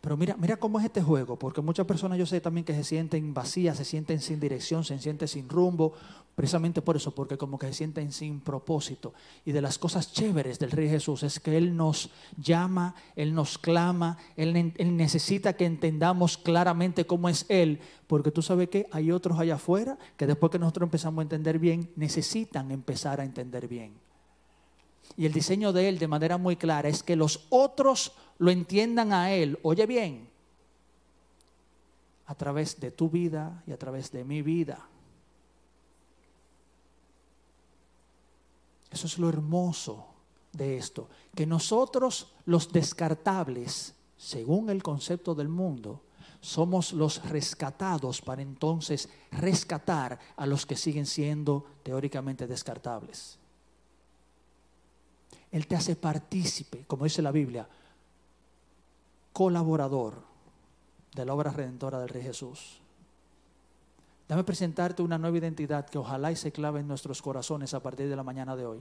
Pero 0.00 0.18
mira, 0.18 0.36
mira 0.38 0.58
cómo 0.58 0.78
es 0.78 0.84
este 0.84 1.02
juego, 1.02 1.38
porque 1.38 1.62
muchas 1.62 1.86
personas 1.86 2.18
yo 2.18 2.26
sé 2.26 2.38
también 2.40 2.64
que 2.64 2.74
se 2.74 2.84
sienten 2.84 3.32
vacías, 3.32 3.78
se 3.78 3.86
sienten 3.86 4.20
sin 4.20 4.38
dirección, 4.38 4.84
se 4.84 4.98
sienten 4.98 5.26
sin 5.26 5.48
rumbo, 5.48 5.94
precisamente 6.34 6.82
por 6.82 6.96
eso, 6.96 7.14
porque 7.14 7.38
como 7.38 7.58
que 7.58 7.68
se 7.68 7.72
sienten 7.72 8.12
sin 8.12 8.40
propósito. 8.40 9.14
Y 9.46 9.52
de 9.52 9.62
las 9.62 9.78
cosas 9.78 10.12
chéveres 10.12 10.58
del 10.58 10.72
Rey 10.72 10.90
Jesús 10.90 11.22
es 11.22 11.40
que 11.40 11.56
Él 11.56 11.74
nos 11.74 12.10
llama, 12.36 12.94
Él 13.16 13.34
nos 13.34 13.56
clama, 13.56 14.18
Él, 14.36 14.74
él 14.76 14.96
necesita 14.96 15.54
que 15.54 15.64
entendamos 15.64 16.36
claramente 16.36 17.06
cómo 17.06 17.30
es 17.30 17.46
Él, 17.48 17.80
porque 18.06 18.30
tú 18.30 18.42
sabes 18.42 18.68
que 18.68 18.86
hay 18.92 19.10
otros 19.10 19.38
allá 19.38 19.54
afuera 19.54 19.96
que 20.18 20.26
después 20.26 20.52
que 20.52 20.58
nosotros 20.58 20.86
empezamos 20.86 21.20
a 21.20 21.22
entender 21.22 21.58
bien, 21.58 21.90
necesitan 21.96 22.70
empezar 22.72 23.20
a 23.20 23.24
entender 23.24 23.68
bien. 23.68 24.04
Y 25.16 25.26
el 25.26 25.32
diseño 25.32 25.72
de 25.72 25.88
Él 25.88 25.98
de 25.98 26.08
manera 26.08 26.38
muy 26.38 26.56
clara 26.56 26.88
es 26.88 27.02
que 27.02 27.16
los 27.16 27.46
otros 27.50 28.12
lo 28.38 28.50
entiendan 28.50 29.12
a 29.12 29.32
Él, 29.32 29.58
oye 29.62 29.86
bien, 29.86 30.28
a 32.26 32.34
través 32.34 32.80
de 32.80 32.90
tu 32.90 33.08
vida 33.08 33.62
y 33.66 33.72
a 33.72 33.78
través 33.78 34.10
de 34.10 34.24
mi 34.24 34.42
vida. 34.42 34.88
Eso 38.90 39.06
es 39.06 39.18
lo 39.18 39.28
hermoso 39.28 40.06
de 40.52 40.76
esto, 40.76 41.08
que 41.34 41.46
nosotros 41.46 42.32
los 42.46 42.72
descartables, 42.72 43.94
según 44.16 44.70
el 44.70 44.82
concepto 44.82 45.34
del 45.34 45.48
mundo, 45.48 46.02
somos 46.40 46.92
los 46.92 47.24
rescatados 47.28 48.20
para 48.20 48.42
entonces 48.42 49.08
rescatar 49.32 50.18
a 50.36 50.46
los 50.46 50.66
que 50.66 50.76
siguen 50.76 51.06
siendo 51.06 51.64
teóricamente 51.82 52.46
descartables. 52.46 53.38
Él 55.54 55.68
te 55.68 55.76
hace 55.76 55.94
partícipe, 55.94 56.82
como 56.88 57.04
dice 57.04 57.22
la 57.22 57.30
Biblia, 57.30 57.68
colaborador 59.32 60.14
de 61.14 61.24
la 61.24 61.32
obra 61.32 61.52
redentora 61.52 62.00
del 62.00 62.08
Rey 62.08 62.24
Jesús. 62.24 62.80
Dame 64.28 64.42
presentarte 64.42 65.00
una 65.00 65.16
nueva 65.16 65.38
identidad 65.38 65.88
que 65.88 65.96
ojalá 65.96 66.32
y 66.32 66.36
se 66.36 66.50
clave 66.50 66.80
en 66.80 66.88
nuestros 66.88 67.22
corazones 67.22 67.72
a 67.72 67.80
partir 67.80 68.08
de 68.08 68.16
la 68.16 68.24
mañana 68.24 68.56
de 68.56 68.66
hoy. 68.66 68.80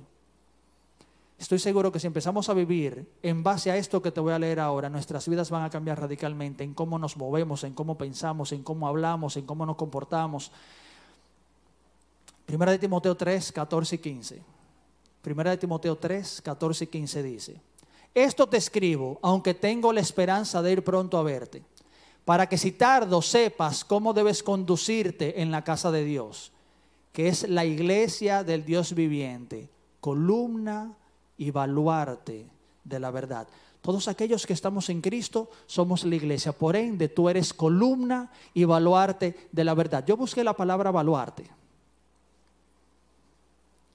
Estoy 1.37 1.59
seguro 1.59 1.91
que 1.91 1.99
si 1.99 2.07
empezamos 2.07 2.49
a 2.49 2.55
vivir 2.55 3.07
en 3.21 3.43
base 3.43 3.69
a 3.69 3.77
esto 3.77 4.01
que 4.01 4.11
te 4.11 4.19
voy 4.19 4.33
a 4.33 4.39
leer 4.39 4.59
ahora, 4.59 4.89
nuestras 4.89 5.29
vidas 5.29 5.51
van 5.51 5.65
a 5.65 5.69
cambiar 5.69 6.01
radicalmente 6.01 6.63
en 6.63 6.73
cómo 6.73 6.97
nos 6.97 7.17
movemos, 7.17 7.63
en 7.65 7.75
cómo 7.75 7.99
pensamos, 7.99 8.51
en 8.51 8.63
cómo 8.63 8.87
hablamos, 8.87 9.37
en 9.37 9.45
cómo 9.45 9.63
nos 9.67 9.75
comportamos. 9.75 10.51
Primera 12.47 12.71
de 12.71 12.79
Timoteo 12.79 13.15
3, 13.15 13.51
14 13.51 13.93
y 13.93 13.99
15. 13.99 14.62
Primera 15.23 15.51
de 15.51 15.57
Timoteo 15.57 15.95
3, 15.95 16.41
14 16.41 16.83
y 16.83 16.87
15 16.87 17.23
dice. 17.23 17.61
Esto 18.13 18.45
te 18.45 18.57
escribo, 18.57 19.19
aunque 19.21 19.53
tengo 19.53 19.93
la 19.93 20.01
esperanza 20.01 20.61
de 20.61 20.73
ir 20.73 20.83
pronto 20.83 21.17
a 21.17 21.23
verte, 21.23 21.63
para 22.25 22.49
que 22.49 22.57
si 22.57 22.73
tardo 22.73 23.21
sepas 23.21 23.85
cómo 23.85 24.13
debes 24.13 24.43
conducirte 24.43 25.41
en 25.41 25.49
la 25.49 25.63
casa 25.63 25.91
de 25.91 26.03
Dios, 26.03 26.51
que 27.13 27.29
es 27.29 27.47
la 27.47 27.63
iglesia 27.63 28.43
del 28.43 28.65
Dios 28.65 28.93
viviente, 28.93 29.69
columna 30.01 30.97
y 31.37 31.51
baluarte 31.51 32.45
de 32.83 32.99
la 32.99 33.09
verdad. 33.09 33.47
Todos 33.81 34.09
aquellos 34.09 34.45
que 34.45 34.51
estamos 34.51 34.89
en 34.89 34.99
Cristo 34.99 35.49
somos 35.67 36.03
la 36.03 36.15
iglesia. 36.15 36.51
Por 36.51 36.75
ende, 36.75 37.07
tú 37.07 37.29
eres 37.29 37.53
columna 37.53 38.29
y 38.53 38.65
baluarte 38.65 39.47
de 39.53 39.63
la 39.63 39.73
verdad. 39.73 40.03
Yo 40.05 40.17
busqué 40.17 40.43
la 40.43 40.53
palabra 40.53 40.91
baluarte 40.91 41.62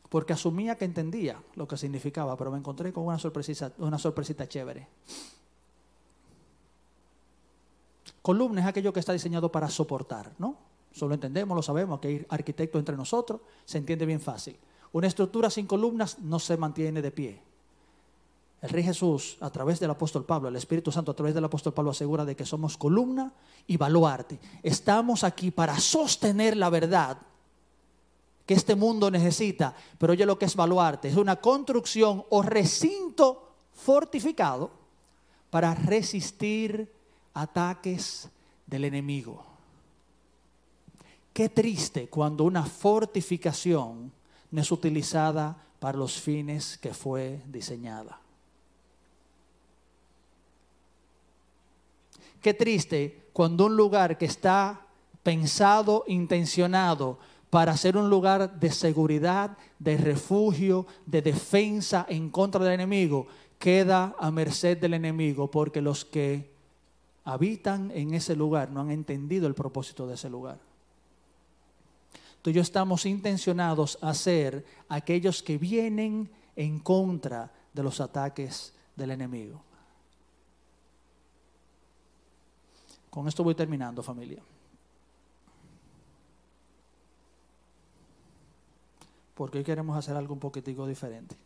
porque 0.08 0.32
asumía 0.32 0.76
que 0.76 0.84
entendía 0.84 1.42
lo 1.54 1.68
que 1.68 1.76
significaba, 1.76 2.36
pero 2.36 2.50
me 2.50 2.58
encontré 2.58 2.92
con 2.92 3.04
una 3.06 3.18
sorpresita, 3.18 3.72
una 3.78 3.98
sorpresita 3.98 4.48
chévere. 4.48 4.86
Columna 8.22 8.62
es 8.62 8.66
aquello 8.66 8.92
que 8.92 9.00
está 9.00 9.12
diseñado 9.12 9.50
para 9.50 9.68
soportar, 9.68 10.32
¿no? 10.38 10.56
Solo 10.92 11.14
entendemos, 11.14 11.54
lo 11.54 11.62
sabemos, 11.62 12.00
que 12.00 12.08
hay 12.08 12.26
arquitecto 12.28 12.78
entre 12.78 12.96
nosotros, 12.96 13.40
se 13.64 13.78
entiende 13.78 14.06
bien 14.06 14.20
fácil. 14.20 14.56
Una 14.92 15.06
estructura 15.06 15.50
sin 15.50 15.66
columnas 15.66 16.18
no 16.18 16.38
se 16.38 16.56
mantiene 16.56 17.02
de 17.02 17.10
pie. 17.10 17.42
El 18.60 18.70
Rey 18.70 18.82
Jesús, 18.82 19.36
a 19.40 19.50
través 19.50 19.78
del 19.78 19.90
apóstol 19.90 20.24
Pablo, 20.24 20.48
el 20.48 20.56
Espíritu 20.56 20.90
Santo, 20.90 21.12
a 21.12 21.14
través 21.14 21.34
del 21.34 21.44
apóstol 21.44 21.72
Pablo, 21.72 21.92
asegura 21.92 22.24
de 22.24 22.34
que 22.34 22.44
somos 22.44 22.76
columna 22.76 23.32
y 23.66 23.76
baluarte. 23.76 24.40
Estamos 24.62 25.22
aquí 25.22 25.50
para 25.50 25.78
sostener 25.78 26.56
la 26.56 26.70
verdad 26.70 27.18
que 28.48 28.54
este 28.54 28.74
mundo 28.74 29.10
necesita, 29.10 29.74
pero 29.98 30.14
oye 30.14 30.24
lo 30.24 30.38
que 30.38 30.46
es 30.46 30.56
baluarte, 30.56 31.08
es 31.08 31.16
una 31.16 31.36
construcción 31.36 32.24
o 32.30 32.40
recinto 32.40 33.52
fortificado 33.74 34.70
para 35.50 35.74
resistir 35.74 36.90
ataques 37.34 38.26
del 38.64 38.86
enemigo. 38.86 39.44
Qué 41.34 41.50
triste 41.50 42.08
cuando 42.08 42.44
una 42.44 42.64
fortificación 42.64 44.10
no 44.50 44.60
es 44.62 44.72
utilizada 44.72 45.54
para 45.78 45.98
los 45.98 46.18
fines 46.18 46.78
que 46.78 46.94
fue 46.94 47.42
diseñada. 47.48 48.18
Qué 52.40 52.54
triste 52.54 53.28
cuando 53.34 53.66
un 53.66 53.76
lugar 53.76 54.16
que 54.16 54.24
está 54.24 54.86
pensado, 55.22 56.04
intencionado 56.06 57.18
para 57.50 57.76
ser 57.76 57.96
un 57.96 58.10
lugar 58.10 58.58
de 58.60 58.70
seguridad, 58.70 59.56
de 59.78 59.96
refugio, 59.96 60.86
de 61.06 61.22
defensa 61.22 62.06
en 62.08 62.30
contra 62.30 62.62
del 62.62 62.74
enemigo, 62.74 63.26
queda 63.58 64.14
a 64.18 64.30
merced 64.30 64.78
del 64.78 64.94
enemigo, 64.94 65.50
porque 65.50 65.80
los 65.80 66.04
que 66.04 66.52
habitan 67.24 67.90
en 67.90 68.14
ese 68.14 68.36
lugar 68.36 68.70
no 68.70 68.80
han 68.80 68.90
entendido 68.90 69.46
el 69.46 69.54
propósito 69.54 70.06
de 70.06 70.14
ese 70.14 70.30
lugar. 70.30 70.58
Tú 72.42 72.50
y 72.50 72.52
yo 72.52 72.62
estamos 72.62 73.04
intencionados 73.06 73.98
a 74.00 74.14
ser 74.14 74.64
aquellos 74.88 75.42
que 75.42 75.58
vienen 75.58 76.30
en 76.54 76.78
contra 76.78 77.52
de 77.72 77.82
los 77.82 78.00
ataques 78.00 78.72
del 78.94 79.10
enemigo. 79.10 79.62
Con 83.10 83.26
esto 83.26 83.42
voy 83.42 83.54
terminando, 83.54 84.02
familia. 84.02 84.42
Porque 89.38 89.58
hoy 89.58 89.64
queremos 89.64 89.96
hacer 89.96 90.16
algo 90.16 90.34
un 90.34 90.40
poquitico 90.40 90.84
diferente. 90.84 91.36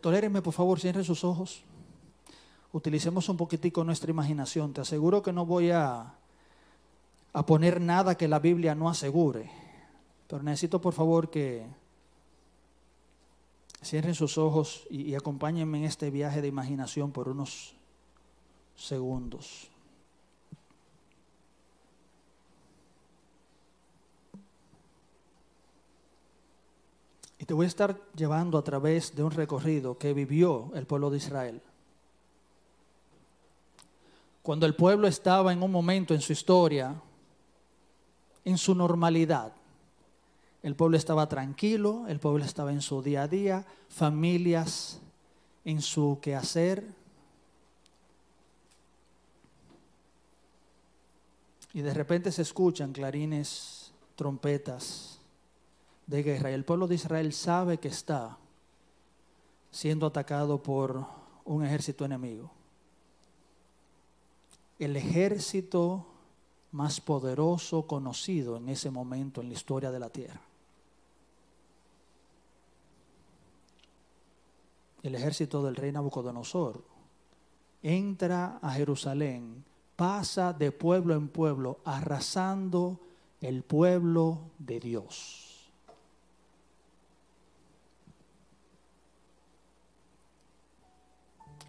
Tolérenme, 0.00 0.42
por 0.42 0.52
favor, 0.52 0.80
cierren 0.80 1.04
sus 1.04 1.22
ojos. 1.22 1.62
Utilicemos 2.72 3.28
un 3.28 3.36
poquitico 3.36 3.84
nuestra 3.84 4.10
imaginación. 4.10 4.72
Te 4.72 4.80
aseguro 4.80 5.22
que 5.22 5.32
no 5.32 5.46
voy 5.46 5.70
a, 5.70 6.14
a 7.32 7.46
poner 7.46 7.80
nada 7.80 8.16
que 8.16 8.26
la 8.26 8.40
Biblia 8.40 8.74
no 8.74 8.88
asegure. 8.88 9.48
Pero 10.26 10.42
necesito, 10.42 10.80
por 10.80 10.94
favor, 10.94 11.30
que 11.30 11.64
cierren 13.84 14.16
sus 14.16 14.36
ojos 14.36 14.84
y, 14.90 15.02
y 15.02 15.14
acompáñenme 15.14 15.78
en 15.78 15.84
este 15.84 16.10
viaje 16.10 16.42
de 16.42 16.48
imaginación 16.48 17.12
por 17.12 17.28
unos 17.28 17.76
segundos. 18.74 19.70
Te 27.48 27.54
voy 27.54 27.64
a 27.64 27.68
estar 27.68 27.98
llevando 28.14 28.58
a 28.58 28.62
través 28.62 29.16
de 29.16 29.22
un 29.22 29.30
recorrido 29.30 29.96
que 29.96 30.12
vivió 30.12 30.70
el 30.74 30.84
pueblo 30.84 31.08
de 31.08 31.16
Israel. 31.16 31.62
Cuando 34.42 34.66
el 34.66 34.74
pueblo 34.74 35.08
estaba 35.08 35.50
en 35.50 35.62
un 35.62 35.72
momento 35.72 36.12
en 36.12 36.20
su 36.20 36.34
historia, 36.34 36.94
en 38.44 38.58
su 38.58 38.74
normalidad, 38.74 39.54
el 40.62 40.74
pueblo 40.74 40.98
estaba 40.98 41.26
tranquilo, 41.26 42.04
el 42.06 42.20
pueblo 42.20 42.44
estaba 42.44 42.70
en 42.70 42.82
su 42.82 43.00
día 43.00 43.22
a 43.22 43.28
día, 43.28 43.64
familias 43.88 45.00
en 45.64 45.80
su 45.80 46.18
quehacer. 46.20 46.86
Y 51.72 51.80
de 51.80 51.94
repente 51.94 52.30
se 52.30 52.42
escuchan 52.42 52.92
clarines, 52.92 53.90
trompetas 54.16 55.17
de 56.08 56.24
guerra. 56.24 56.50
Y 56.50 56.54
el 56.54 56.64
pueblo 56.64 56.88
de 56.88 56.96
Israel 56.96 57.32
sabe 57.32 57.78
que 57.78 57.86
está 57.86 58.36
siendo 59.70 60.06
atacado 60.06 60.60
por 60.60 61.06
un 61.44 61.64
ejército 61.64 62.04
enemigo. 62.04 62.50
El 64.80 64.96
ejército 64.96 66.04
más 66.72 67.00
poderoso 67.00 67.86
conocido 67.86 68.56
en 68.56 68.68
ese 68.68 68.90
momento 68.90 69.40
en 69.40 69.48
la 69.48 69.54
historia 69.54 69.92
de 69.92 70.00
la 70.00 70.10
tierra. 70.10 70.40
el 75.02 75.14
ejército 75.14 75.62
del 75.62 75.76
rey 75.76 75.92
Nabucodonosor 75.92 76.82
entra 77.82 78.58
a 78.60 78.72
Jerusalén, 78.72 79.64
pasa 79.96 80.52
de 80.52 80.72
pueblo 80.72 81.14
en 81.14 81.28
pueblo, 81.28 81.78
arrasando 81.84 83.00
el 83.40 83.62
pueblo 83.62 84.40
de 84.58 84.80
Dios. 84.80 85.47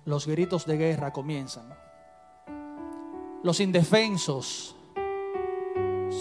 Los 0.06 0.28
gritos 0.28 0.66
de 0.66 0.78
guerra 0.78 1.14
comienzan. 1.14 1.70
Los 3.44 3.60
indefensos 3.60 4.76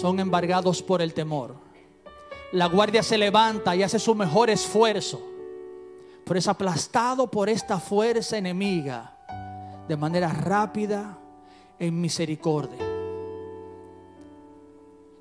son 0.00 0.20
embargados 0.20 0.82
por 0.82 1.02
el 1.02 1.14
temor. 1.14 1.56
La 2.52 2.66
guardia 2.66 3.02
se 3.02 3.18
levanta 3.18 3.74
y 3.74 3.82
hace 3.82 3.98
su 3.98 4.14
mejor 4.14 4.50
esfuerzo 4.50 5.28
pero 6.28 6.38
es 6.38 6.46
aplastado 6.46 7.30
por 7.30 7.48
esta 7.48 7.80
fuerza 7.80 8.36
enemiga 8.36 9.16
de 9.88 9.96
manera 9.96 10.28
rápida 10.28 11.18
en 11.78 11.98
misericordia. 11.98 12.84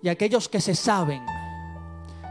Y 0.04 0.10
aquellos 0.10 0.50
que 0.50 0.60
se 0.60 0.76
saben, 0.76 1.26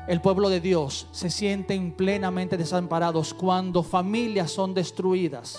el 0.06 0.20
pueblo 0.20 0.50
de 0.50 0.60
Dios, 0.60 1.08
se 1.10 1.30
sienten 1.30 1.90
plenamente 1.92 2.58
desamparados 2.58 3.32
cuando 3.32 3.82
familias 3.82 4.50
son 4.50 4.74
destruidas, 4.74 5.58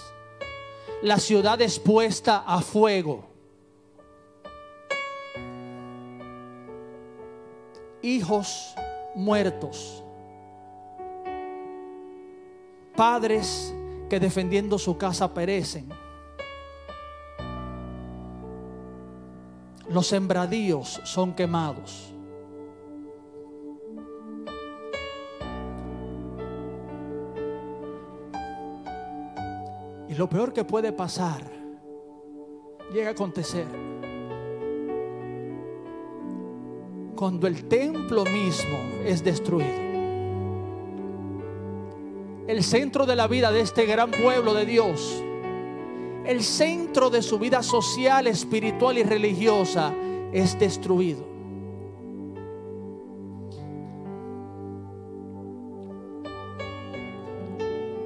la 1.01 1.17
ciudad 1.19 1.61
es 1.61 1.79
puesta 1.79 2.43
a 2.45 2.61
fuego. 2.61 3.25
Hijos 8.01 8.73
muertos 9.15 10.03
padres 12.97 13.73
que 14.09 14.19
defendiendo 14.19 14.77
su 14.79 14.97
casa 14.97 15.33
perecen. 15.33 15.87
Los 19.87 20.07
sembradíos 20.07 20.99
son 21.05 21.33
quemados. 21.33 22.13
Lo 30.17 30.27
peor 30.27 30.51
que 30.51 30.63
puede 30.63 30.91
pasar 30.91 31.43
llega 32.91 33.09
a 33.09 33.11
acontecer. 33.11 33.67
Cuando 37.15 37.47
el 37.47 37.65
templo 37.67 38.25
mismo 38.25 38.77
es 39.05 39.23
destruido. 39.23 39.87
El 42.47 42.63
centro 42.63 43.05
de 43.05 43.15
la 43.15 43.27
vida 43.27 43.51
de 43.51 43.61
este 43.61 43.85
gran 43.85 44.09
pueblo 44.09 44.53
de 44.53 44.65
Dios, 44.65 45.21
el 46.25 46.43
centro 46.43 47.09
de 47.09 47.21
su 47.21 47.37
vida 47.37 47.61
social, 47.61 48.25
espiritual 48.27 48.97
y 48.97 49.03
religiosa 49.03 49.93
es 50.31 50.57
destruido. 50.57 51.36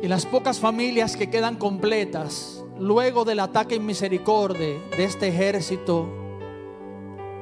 Y 0.01 0.07
las 0.07 0.25
pocas 0.25 0.59
familias 0.59 1.15
que 1.15 1.29
quedan 1.29 1.57
completas 1.57 2.63
luego 2.79 3.23
del 3.23 3.39
ataque 3.39 3.79
misericordia 3.79 4.81
de 4.97 5.03
este 5.03 5.27
ejército 5.27 6.07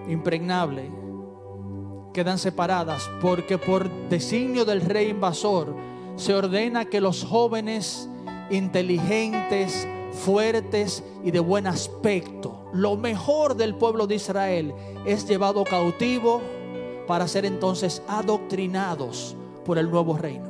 impregnable 0.10 0.92
quedan 2.14 2.38
separadas 2.38 3.10
porque 3.22 3.58
por 3.58 3.90
designio 4.10 4.66
del 4.66 4.82
rey 4.82 5.10
invasor 5.10 5.74
se 6.18 6.34
ordena 6.34 6.86
que 6.86 7.00
los 7.00 7.24
jóvenes 7.24 8.10
inteligentes, 8.50 9.88
fuertes 10.12 11.04
y 11.24 11.32
de 11.32 11.40
buen 11.40 11.66
aspecto, 11.66 12.66
lo 12.74 12.98
mejor 12.98 13.56
del 13.56 13.76
pueblo 13.76 14.06
de 14.06 14.16
Israel, 14.16 14.74
es 15.06 15.26
llevado 15.26 15.64
cautivo 15.64 16.42
para 17.08 17.28
ser 17.28 17.46
entonces 17.46 18.02
adoctrinados 18.08 19.36
por 19.64 19.78
el 19.78 19.90
nuevo 19.90 20.18
reino. 20.18 20.49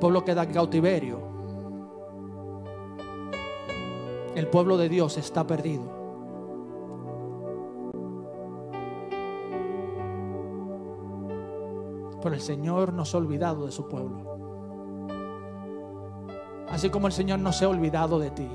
Pueblo 0.00 0.24
queda 0.24 0.42
en 0.42 0.52
cautiverio. 0.52 1.20
El 4.34 4.48
pueblo 4.48 4.76
de 4.76 4.88
Dios 4.88 5.18
está 5.18 5.46
perdido. 5.46 5.84
Pero 12.22 12.34
el 12.34 12.40
Señor 12.40 12.92
no 12.92 13.04
se 13.04 13.16
ha 13.16 13.20
olvidado 13.20 13.66
de 13.66 13.72
su 13.72 13.88
pueblo. 13.88 14.38
Así 16.68 16.90
como 16.90 17.06
el 17.06 17.12
Señor 17.12 17.38
no 17.38 17.52
se 17.52 17.64
ha 17.64 17.68
olvidado 17.68 18.18
de 18.18 18.30
ti. 18.30 18.50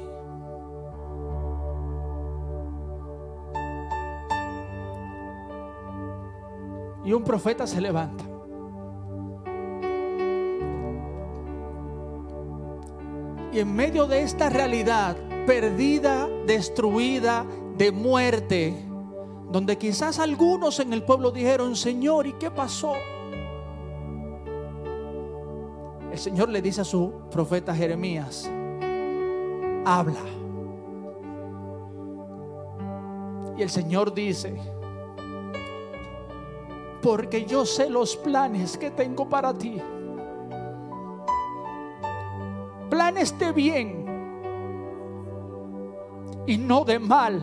Y 7.03 7.13
un 7.13 7.23
profeta 7.23 7.67
se 7.67 7.81
levanta. 7.81 8.34
Y 13.55 13.59
en 13.59 13.73
medio 13.73 14.05
de 14.05 14.21
esta 14.21 14.49
realidad 14.49 15.15
perdida, 15.47 16.27
destruida, 16.45 17.45
de 17.77 17.89
muerte, 17.89 18.73
donde 19.49 19.77
quizás 19.77 20.19
algunos 20.19 20.81
en 20.81 20.91
el 20.91 21.03
pueblo 21.03 21.31
dijeron, 21.31 21.73
Señor, 21.77 22.27
¿y 22.27 22.33
qué 22.33 22.51
pasó? 22.51 22.95
el 26.11 26.19
Señor 26.19 26.49
le 26.49 26.61
dice 26.61 26.81
a 26.81 26.83
su 26.83 27.13
profeta 27.31 27.73
Jeremías, 27.73 28.49
habla. 29.85 30.19
Y 33.57 33.61
el 33.61 33.69
Señor 33.69 34.13
dice, 34.13 34.53
porque 37.01 37.45
yo 37.45 37.65
sé 37.65 37.89
los 37.89 38.17
planes 38.17 38.77
que 38.77 38.91
tengo 38.91 39.29
para 39.29 39.53
ti. 39.53 39.81
Planes 43.25 43.39
de 43.39 43.51
bien 43.53 44.05
y 46.45 46.57
no 46.59 46.85
de 46.85 46.99
mal. 46.99 47.41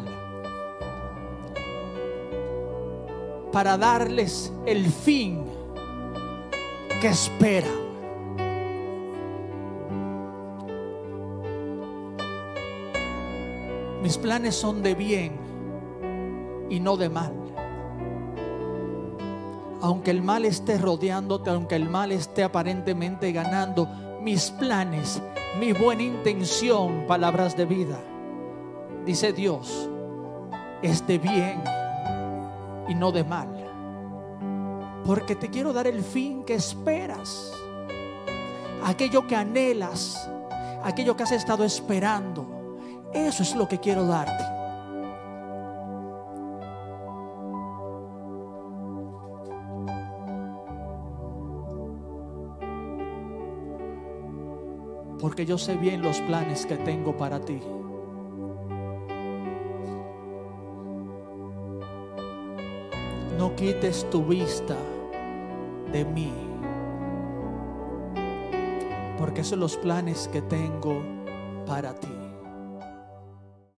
Para 3.50 3.76
darles 3.76 4.52
el 4.64 4.86
fin 4.86 5.44
que 7.00 7.08
esperan. 7.08 7.72
Mis 14.02 14.16
planes 14.18 14.54
son 14.54 14.84
de 14.84 14.94
bien 14.94 15.32
y 16.70 16.78
no 16.78 16.96
de 16.96 17.08
mal. 17.08 17.34
Aunque 19.80 20.12
el 20.12 20.22
mal 20.22 20.44
esté 20.44 20.78
rodeándote, 20.78 21.50
aunque 21.50 21.74
el 21.74 21.88
mal 21.88 22.12
esté 22.12 22.44
aparentemente 22.44 23.32
ganando, 23.32 23.88
mis 24.20 24.52
planes, 24.52 25.20
mi 25.58 25.72
buena 25.72 26.02
intención, 26.02 27.06
palabras 27.06 27.56
de 27.56 27.66
vida, 27.66 27.98
dice 29.04 29.32
Dios, 29.32 29.88
es 30.82 31.06
de 31.06 31.18
bien 31.18 31.62
y 32.88 32.94
no 32.94 33.12
de 33.12 33.24
mal. 33.24 33.48
Porque 35.04 35.34
te 35.34 35.48
quiero 35.48 35.72
dar 35.72 35.86
el 35.86 36.02
fin 36.02 36.44
que 36.44 36.54
esperas, 36.54 37.52
aquello 38.84 39.26
que 39.26 39.36
anhelas, 39.36 40.28
aquello 40.84 41.16
que 41.16 41.24
has 41.24 41.32
estado 41.32 41.64
esperando 41.64 42.62
eso 43.12 43.42
es 43.42 43.54
lo 43.54 43.68
que 43.68 43.78
quiero 43.78 44.06
darte. 44.06 44.51
Porque 55.22 55.46
yo 55.46 55.56
sé 55.56 55.76
bien 55.76 56.02
los 56.02 56.20
planes 56.22 56.66
que 56.66 56.76
tengo 56.76 57.16
para 57.16 57.40
ti. 57.40 57.60
No 63.38 63.54
quites 63.54 64.10
tu 64.10 64.24
vista 64.24 64.76
de 65.92 66.04
mí, 66.04 66.32
porque 69.16 69.44
son 69.44 69.60
los 69.60 69.76
planes 69.76 70.28
que 70.32 70.42
tengo 70.42 71.00
para 71.66 71.94
ti. 71.94 72.11